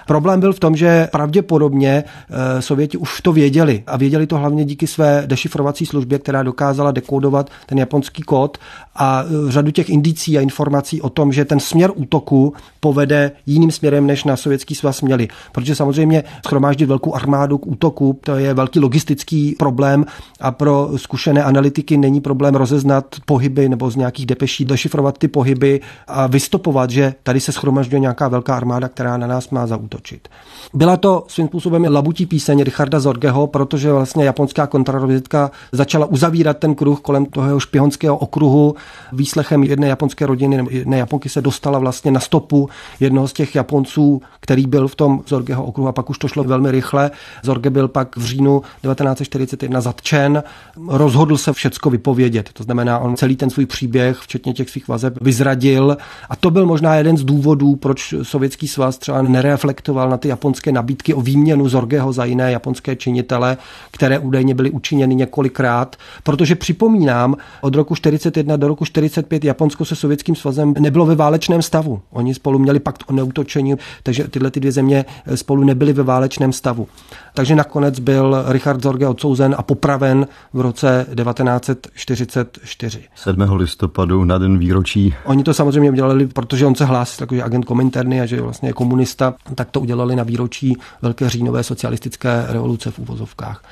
Problém 0.06 0.40
byl 0.40 0.52
v 0.52 0.60
tom, 0.60 0.76
že 0.76 1.08
pravděpodobně 1.12 2.04
eh, 2.04 2.62
Sověti 2.62 2.96
už 2.96 3.20
to 3.20 3.32
věděli 3.32 3.82
a 3.86 3.96
věděli 3.96 4.26
to 4.26 4.38
hlavně 4.38 4.64
díky 4.64 4.86
své 4.86 5.22
dešifrovací 5.26 5.86
službě, 5.86 6.18
která 6.18 6.42
dokázala 6.42 6.90
dekodovat 6.90 7.50
ten 7.66 7.78
japonský 7.78 8.22
kód 8.22 8.58
a 8.96 9.24
eh, 9.24 9.52
řadu 9.52 9.70
těch 9.70 9.90
indicí 9.90 10.38
a 10.38 10.40
informací 10.40 11.02
o 11.02 11.10
tom, 11.10 11.32
že 11.32 11.44
ten 11.44 11.60
směr 11.60 11.90
útoku 11.94 12.54
povede 12.80 13.32
jiným 13.46 13.70
směrem, 13.70 14.06
než 14.06 14.24
na 14.24 14.36
sovětský 14.36 14.74
svaz 14.74 15.02
měli. 15.02 15.28
Protože 15.52 15.74
samozřejmě 15.74 16.24
schromáždit 16.46 16.88
velkou 16.88 17.17
armádu 17.18 17.58
k 17.58 17.66
útoku, 17.66 18.18
to 18.24 18.36
je 18.36 18.54
velký 18.54 18.80
logistický 18.80 19.54
problém 19.58 20.04
a 20.40 20.50
pro 20.50 20.90
zkušené 20.96 21.44
analytiky 21.44 21.96
není 21.96 22.20
problém 22.20 22.54
rozeznat 22.54 23.04
pohyby 23.26 23.68
nebo 23.68 23.90
z 23.90 23.96
nějakých 23.96 24.26
depeší 24.26 24.64
dešifrovat 24.64 25.18
ty 25.18 25.28
pohyby 25.28 25.80
a 26.06 26.26
vystopovat, 26.26 26.90
že 26.90 27.14
tady 27.22 27.40
se 27.40 27.52
schromažďuje 27.52 28.00
nějaká 28.00 28.28
velká 28.28 28.56
armáda, 28.56 28.88
která 28.88 29.16
na 29.16 29.26
nás 29.26 29.50
má 29.50 29.66
zaútočit. 29.66 30.28
Byla 30.74 30.96
to 30.96 31.24
svým 31.28 31.48
způsobem 31.48 31.84
labutí 31.90 32.26
píseň 32.26 32.62
Richarda 32.62 33.00
Zorgeho, 33.00 33.46
protože 33.46 33.92
vlastně 33.92 34.24
japonská 34.24 34.66
kontrarozvědka 34.66 35.50
začala 35.72 36.06
uzavírat 36.06 36.58
ten 36.58 36.74
kruh 36.74 37.00
kolem 37.00 37.26
toho 37.26 37.60
špionského 37.60 38.16
okruhu. 38.16 38.74
Výslechem 39.12 39.62
jedné 39.64 39.88
japonské 39.88 40.26
rodiny 40.26 40.56
nebo 40.56 40.70
jedné 40.72 40.98
Japonky 40.98 41.28
se 41.28 41.42
dostala 41.42 41.78
vlastně 41.78 42.10
na 42.10 42.20
stopu 42.20 42.68
jednoho 43.00 43.28
z 43.28 43.32
těch 43.32 43.54
Japonců, 43.54 44.22
který 44.40 44.66
byl 44.66 44.88
v 44.88 44.94
tom 44.94 45.20
Zorgeho 45.26 45.64
okruhu 45.64 45.88
a 45.88 45.92
pak 45.92 46.10
už 46.10 46.18
to 46.18 46.28
šlo 46.28 46.44
velmi 46.44 46.70
rychle. 46.70 47.07
Zorge 47.42 47.70
byl 47.70 47.88
pak 47.88 48.16
v 48.16 48.24
říjnu 48.24 48.62
1941 48.82 49.80
zatčen, 49.80 50.42
rozhodl 50.88 51.36
se 51.36 51.52
všecko 51.52 51.90
vypovědět. 51.90 52.50
To 52.52 52.62
znamená, 52.62 52.98
on 52.98 53.16
celý 53.16 53.36
ten 53.36 53.50
svůj 53.50 53.66
příběh, 53.66 54.18
včetně 54.18 54.52
těch 54.52 54.70
svých 54.70 54.88
vazeb, 54.88 55.18
vyzradil 55.20 55.96
a 56.28 56.36
to 56.36 56.50
byl 56.50 56.66
možná 56.66 56.94
jeden 56.94 57.16
z 57.16 57.24
důvodů, 57.24 57.76
proč 57.76 58.14
Sovětský 58.22 58.68
svaz 58.68 58.98
třeba 58.98 59.22
nereflektoval 59.22 60.10
na 60.10 60.16
ty 60.16 60.28
japonské 60.28 60.72
nabídky 60.72 61.14
o 61.14 61.20
výměnu 61.20 61.68
Zorgeho 61.68 62.12
za 62.12 62.24
jiné 62.24 62.52
japonské 62.52 62.96
činitele, 62.96 63.56
které 63.90 64.18
údajně 64.18 64.54
byly 64.54 64.70
učiněny 64.70 65.14
několikrát, 65.14 65.96
protože 66.22 66.54
připomínám, 66.54 67.36
od 67.60 67.74
roku 67.74 67.94
41 67.94 68.56
do 68.56 68.68
roku 68.68 68.84
45 68.84 69.44
Japonsko 69.44 69.84
se 69.84 69.96
Sovětským 69.96 70.36
svazem 70.36 70.74
nebylo 70.78 71.06
ve 71.06 71.14
válečném 71.14 71.62
stavu. 71.62 72.00
Oni 72.10 72.34
spolu 72.34 72.58
měli 72.58 72.80
pakt 72.80 73.04
o 73.06 73.12
neutočení, 73.12 73.74
takže 74.02 74.28
tyhle 74.28 74.50
ty 74.50 74.60
dvě 74.60 74.72
země 74.72 75.04
spolu 75.34 75.64
nebyly 75.64 75.92
ve 75.92 76.02
válečném 76.02 76.52
stavu. 76.52 76.87
Takže 77.34 77.54
nakonec 77.54 78.00
byl 78.00 78.44
Richard 78.48 78.82
Zorge 78.82 79.06
odsouzen 79.06 79.54
a 79.58 79.62
popraven 79.62 80.26
v 80.52 80.60
roce 80.60 81.06
1944. 81.16 83.04
7. 83.14 83.52
listopadu 83.56 84.24
na 84.24 84.38
den 84.38 84.58
výročí. 84.58 85.14
Oni 85.24 85.44
to 85.44 85.54
samozřejmě 85.54 85.90
udělali, 85.90 86.26
protože 86.26 86.66
on 86.66 86.74
se 86.74 86.84
hlásí 86.84 87.18
takový 87.18 87.42
agent 87.42 87.64
kominterny 87.64 88.20
a 88.20 88.26
že 88.26 88.40
vlastně 88.40 88.68
je 88.68 88.72
komunista, 88.72 89.34
tak 89.54 89.70
to 89.70 89.80
udělali 89.80 90.16
na 90.16 90.22
výročí 90.22 90.76
Velké 91.02 91.28
říjnové 91.28 91.62
socialistické 91.62 92.44
revoluce 92.48 92.90
v 92.90 92.98
úvozovkách. 92.98 93.62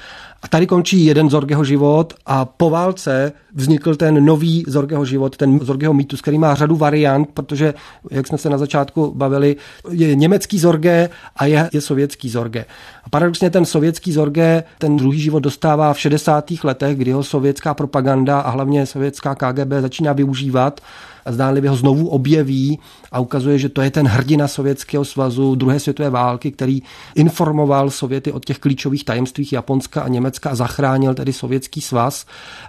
A 0.43 0.49
tady 0.49 0.67
končí 0.67 1.05
jeden 1.05 1.31
Zorgeho 1.31 1.65
život 1.65 2.15
a 2.27 2.45
po 2.45 2.71
válce 2.71 3.33
vznikl 3.55 3.97
ten 3.97 4.25
nový 4.25 4.65
Zorgeho 4.67 5.05
život, 5.05 5.37
ten 5.37 5.61
Zorgeho 5.61 5.95
mýtus, 5.95 6.21
který 6.21 6.39
má 6.39 6.55
řadu 6.55 6.77
variant, 6.77 7.29
protože, 7.35 7.75
jak 8.11 8.27
jsme 8.27 8.39
se 8.39 8.51
na 8.51 8.59
začátku 8.59 9.13
bavili, 9.15 9.57
je 9.91 10.15
německý 10.15 10.59
Zorge 10.59 11.11
a 11.37 11.45
je, 11.47 11.71
je 11.73 11.81
sovětský 11.81 12.31
Zorge. 12.31 12.65
A 13.05 13.09
paradoxně 13.11 13.51
ten 13.51 13.65
sovětský 13.65 14.13
Zorge 14.13 14.65
ten 14.79 14.97
druhý 14.97 15.21
život 15.21 15.41
dostává 15.41 15.93
v 15.93 16.01
60. 16.01 16.51
letech, 16.65 16.97
kdy 16.97 17.13
ho 17.13 17.23
sovětská 17.23 17.75
propaganda 17.75 18.41
a 18.41 18.51
hlavně 18.51 18.87
sovětská 18.87 19.35
KGB 19.35 19.73
začíná 19.81 20.13
využívat 20.13 20.81
a 21.27 21.33
zdánlivě 21.33 21.71
ho 21.71 21.77
znovu 21.77 22.09
objeví 22.09 22.79
a 23.13 23.21
ukazuje, 23.21 23.59
že 23.59 23.69
to 23.69 23.83
je 23.83 23.91
ten 23.91 24.07
hrdina 24.07 24.49
Sovětského 24.49 25.05
svazu 25.05 25.55
druhé 25.55 25.81
světové 25.81 26.11
války, 26.11 26.53
který 26.53 26.83
informoval 27.15 27.91
Sověty 27.91 28.33
o 28.33 28.41
těch 28.41 28.59
klíčových 28.59 29.05
tajemstvích 29.05 29.53
Japonska 29.53 30.03
a 30.03 30.09
Německa 30.09 30.51
a 30.51 30.55
zachránil 30.55 31.15
tedy 31.15 31.33
Sovětský 31.33 31.81
svaz. 31.81 32.27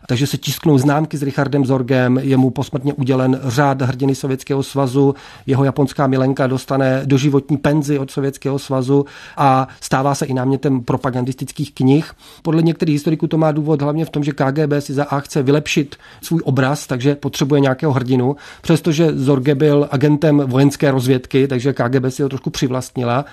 Takže 0.08 0.28
se 0.28 0.38
tisknou 0.38 0.78
známky 0.78 1.18
s 1.18 1.24
Richardem 1.24 1.66
Zorgem, 1.66 2.18
je 2.18 2.38
mu 2.38 2.50
posmrtně 2.50 2.94
udělen 2.94 3.40
řád 3.44 3.82
hrdiny 3.82 4.16
Sovětského 4.16 4.64
svazu, 4.64 5.16
jeho 5.46 5.64
japonská 5.64 6.08
milenka 6.08 6.48
dostane 6.48 7.02
doživotní 7.06 7.58
penzi 7.58 8.00
od 8.00 8.12
Sovětského 8.12 8.60
svazu 8.60 9.06
a 9.38 9.68
stává 9.82 10.16
se 10.16 10.26
i 10.26 10.34
námětem 10.34 10.82
propagandistických 10.82 11.74
knih. 11.74 12.12
Podle 12.42 12.62
některých 12.62 12.96
historiků 12.96 13.28
to 13.28 13.38
má 13.38 13.52
důvod 13.52 13.82
hlavně 13.82 14.06
v 14.06 14.10
tom, 14.10 14.24
že 14.24 14.32
KGB 14.32 14.74
si 14.80 14.94
za 14.94 15.04
A 15.04 15.20
chce 15.20 15.44
vylepšit 15.44 15.96
svůj 16.22 16.42
obraz, 16.44 16.88
takže 16.88 17.16
potřebuje 17.16 17.62
nějakého 17.62 17.94
hrdinu, 17.94 18.36
přestože 18.62 19.12
Zorge 19.14 19.56
byl 19.56 19.88
agentem 19.92 20.38
vojenské 20.38 20.92
rozvědky, 20.92 21.48
takže 21.48 21.74
KGB 21.74 22.06
si 22.10 22.24
ho 22.24 22.30
trošku 22.30 22.50
přivlastnila. 22.50 23.26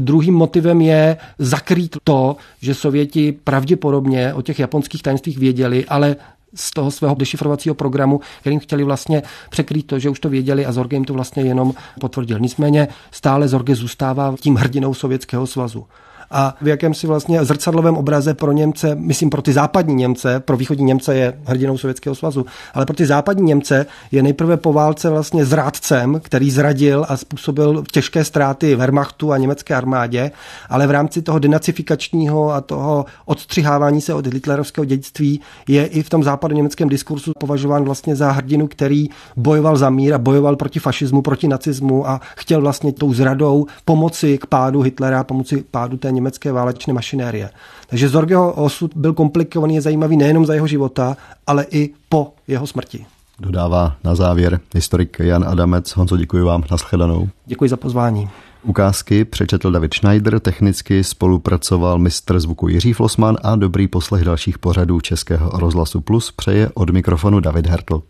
Druhým 0.00 0.34
motivem 0.34 0.80
je 0.80 1.16
zakrýt 1.38 1.96
to, 2.04 2.36
že 2.60 2.74
Sověti 2.74 3.32
pravděpodobně 3.32 4.34
o 4.34 4.42
těch 4.42 4.58
japonských 4.58 5.02
tajemstvích 5.02 5.38
věděli, 5.38 5.84
ale 5.84 6.16
z 6.54 6.70
toho 6.70 6.90
svého 6.90 7.14
dešifrovacího 7.14 7.74
programu, 7.74 8.20
kterým 8.40 8.60
chtěli 8.60 8.84
vlastně 8.84 9.22
překrýt 9.50 9.86
to, 9.86 9.98
že 9.98 10.10
už 10.10 10.20
to 10.20 10.28
věděli 10.28 10.66
a 10.66 10.72
Zorge 10.72 10.96
jim 10.96 11.04
to 11.04 11.14
vlastně 11.14 11.42
jenom 11.42 11.74
potvrdil. 12.00 12.38
Nicméně 12.38 12.88
stále 13.10 13.48
Zorge 13.48 13.74
zůstává 13.74 14.34
tím 14.40 14.56
hrdinou 14.56 14.94
Sovětského 14.94 15.46
svazu 15.46 15.86
a 16.32 16.54
v 16.60 16.68
jakémsi 16.68 17.06
vlastně 17.06 17.44
zrcadlovém 17.44 17.96
obraze 17.96 18.34
pro 18.34 18.52
Němce, 18.52 18.94
myslím 18.94 19.30
pro 19.30 19.42
ty 19.42 19.52
západní 19.52 19.94
Němce, 19.94 20.40
pro 20.40 20.56
východní 20.56 20.84
Němce 20.84 21.14
je 21.14 21.38
hrdinou 21.44 21.78
Sovětského 21.78 22.14
svazu, 22.14 22.46
ale 22.74 22.86
pro 22.86 22.96
ty 22.96 23.06
západní 23.06 23.46
Němce 23.46 23.86
je 24.12 24.22
nejprve 24.22 24.56
po 24.56 24.72
válce 24.72 25.10
vlastně 25.10 25.44
zrádcem, 25.44 26.20
který 26.24 26.50
zradil 26.50 27.06
a 27.08 27.16
způsobil 27.16 27.84
těžké 27.92 28.24
ztráty 28.24 28.76
Wehrmachtu 28.76 29.32
a 29.32 29.38
německé 29.38 29.74
armádě, 29.74 30.30
ale 30.68 30.86
v 30.86 30.90
rámci 30.90 31.22
toho 31.22 31.38
denacifikačního 31.38 32.52
a 32.52 32.60
toho 32.60 33.04
odstřihávání 33.26 34.00
se 34.00 34.14
od 34.14 34.26
hitlerovského 34.26 34.84
dědictví 34.84 35.40
je 35.68 35.86
i 35.86 36.02
v 36.02 36.10
tom 36.10 36.22
západoněmeckém 36.22 36.88
diskursu 36.88 37.32
považován 37.38 37.84
vlastně 37.84 38.16
za 38.16 38.30
hrdinu, 38.30 38.66
který 38.66 39.08
bojoval 39.36 39.76
za 39.76 39.90
mír 39.90 40.14
a 40.14 40.18
bojoval 40.18 40.56
proti 40.56 40.80
fašismu, 40.80 41.22
proti 41.22 41.48
nacismu 41.48 42.08
a 42.08 42.20
chtěl 42.36 42.60
vlastně 42.60 42.92
tou 42.92 43.14
zradou 43.14 43.66
pomoci 43.84 44.38
k 44.38 44.46
pádu 44.46 44.80
Hitlera, 44.80 45.24
pomoci 45.24 45.64
pádu 45.70 45.96
té 45.96 46.12
německé 46.22 46.52
válečné 46.52 46.92
mašinérie. 46.94 47.50
Takže 47.86 48.08
Zorgeho 48.08 48.52
osud 48.52 48.96
byl 48.96 49.12
komplikovaný, 49.12 49.74
je 49.74 49.80
zajímavý 49.80 50.16
nejenom 50.16 50.46
za 50.46 50.54
jeho 50.54 50.66
života, 50.66 51.16
ale 51.46 51.66
i 51.70 51.90
po 52.08 52.34
jeho 52.48 52.66
smrti. 52.66 53.06
Dodává 53.38 53.96
na 54.04 54.14
závěr 54.14 54.60
historik 54.74 55.16
Jan 55.20 55.44
Adamec. 55.48 55.90
Honzo, 55.90 56.16
děkuji 56.16 56.44
vám. 56.44 56.64
Naschledanou. 56.70 57.28
Děkuji 57.46 57.70
za 57.70 57.76
pozvání. 57.76 58.28
Ukázky 58.62 59.24
přečetl 59.24 59.70
David 59.70 59.94
Schneider, 59.94 60.40
technicky 60.40 61.04
spolupracoval 61.04 61.98
mistr 61.98 62.40
zvuku 62.40 62.68
Jiří 62.68 62.92
Flosman 62.92 63.36
a 63.42 63.56
dobrý 63.56 63.88
poslech 63.88 64.24
dalších 64.24 64.58
pořadů 64.58 65.00
Českého 65.00 65.50
rozhlasu 65.50 66.00
Plus 66.00 66.32
přeje 66.32 66.70
od 66.74 66.90
mikrofonu 66.90 67.40
David 67.40 67.66
Hertl. 67.66 68.02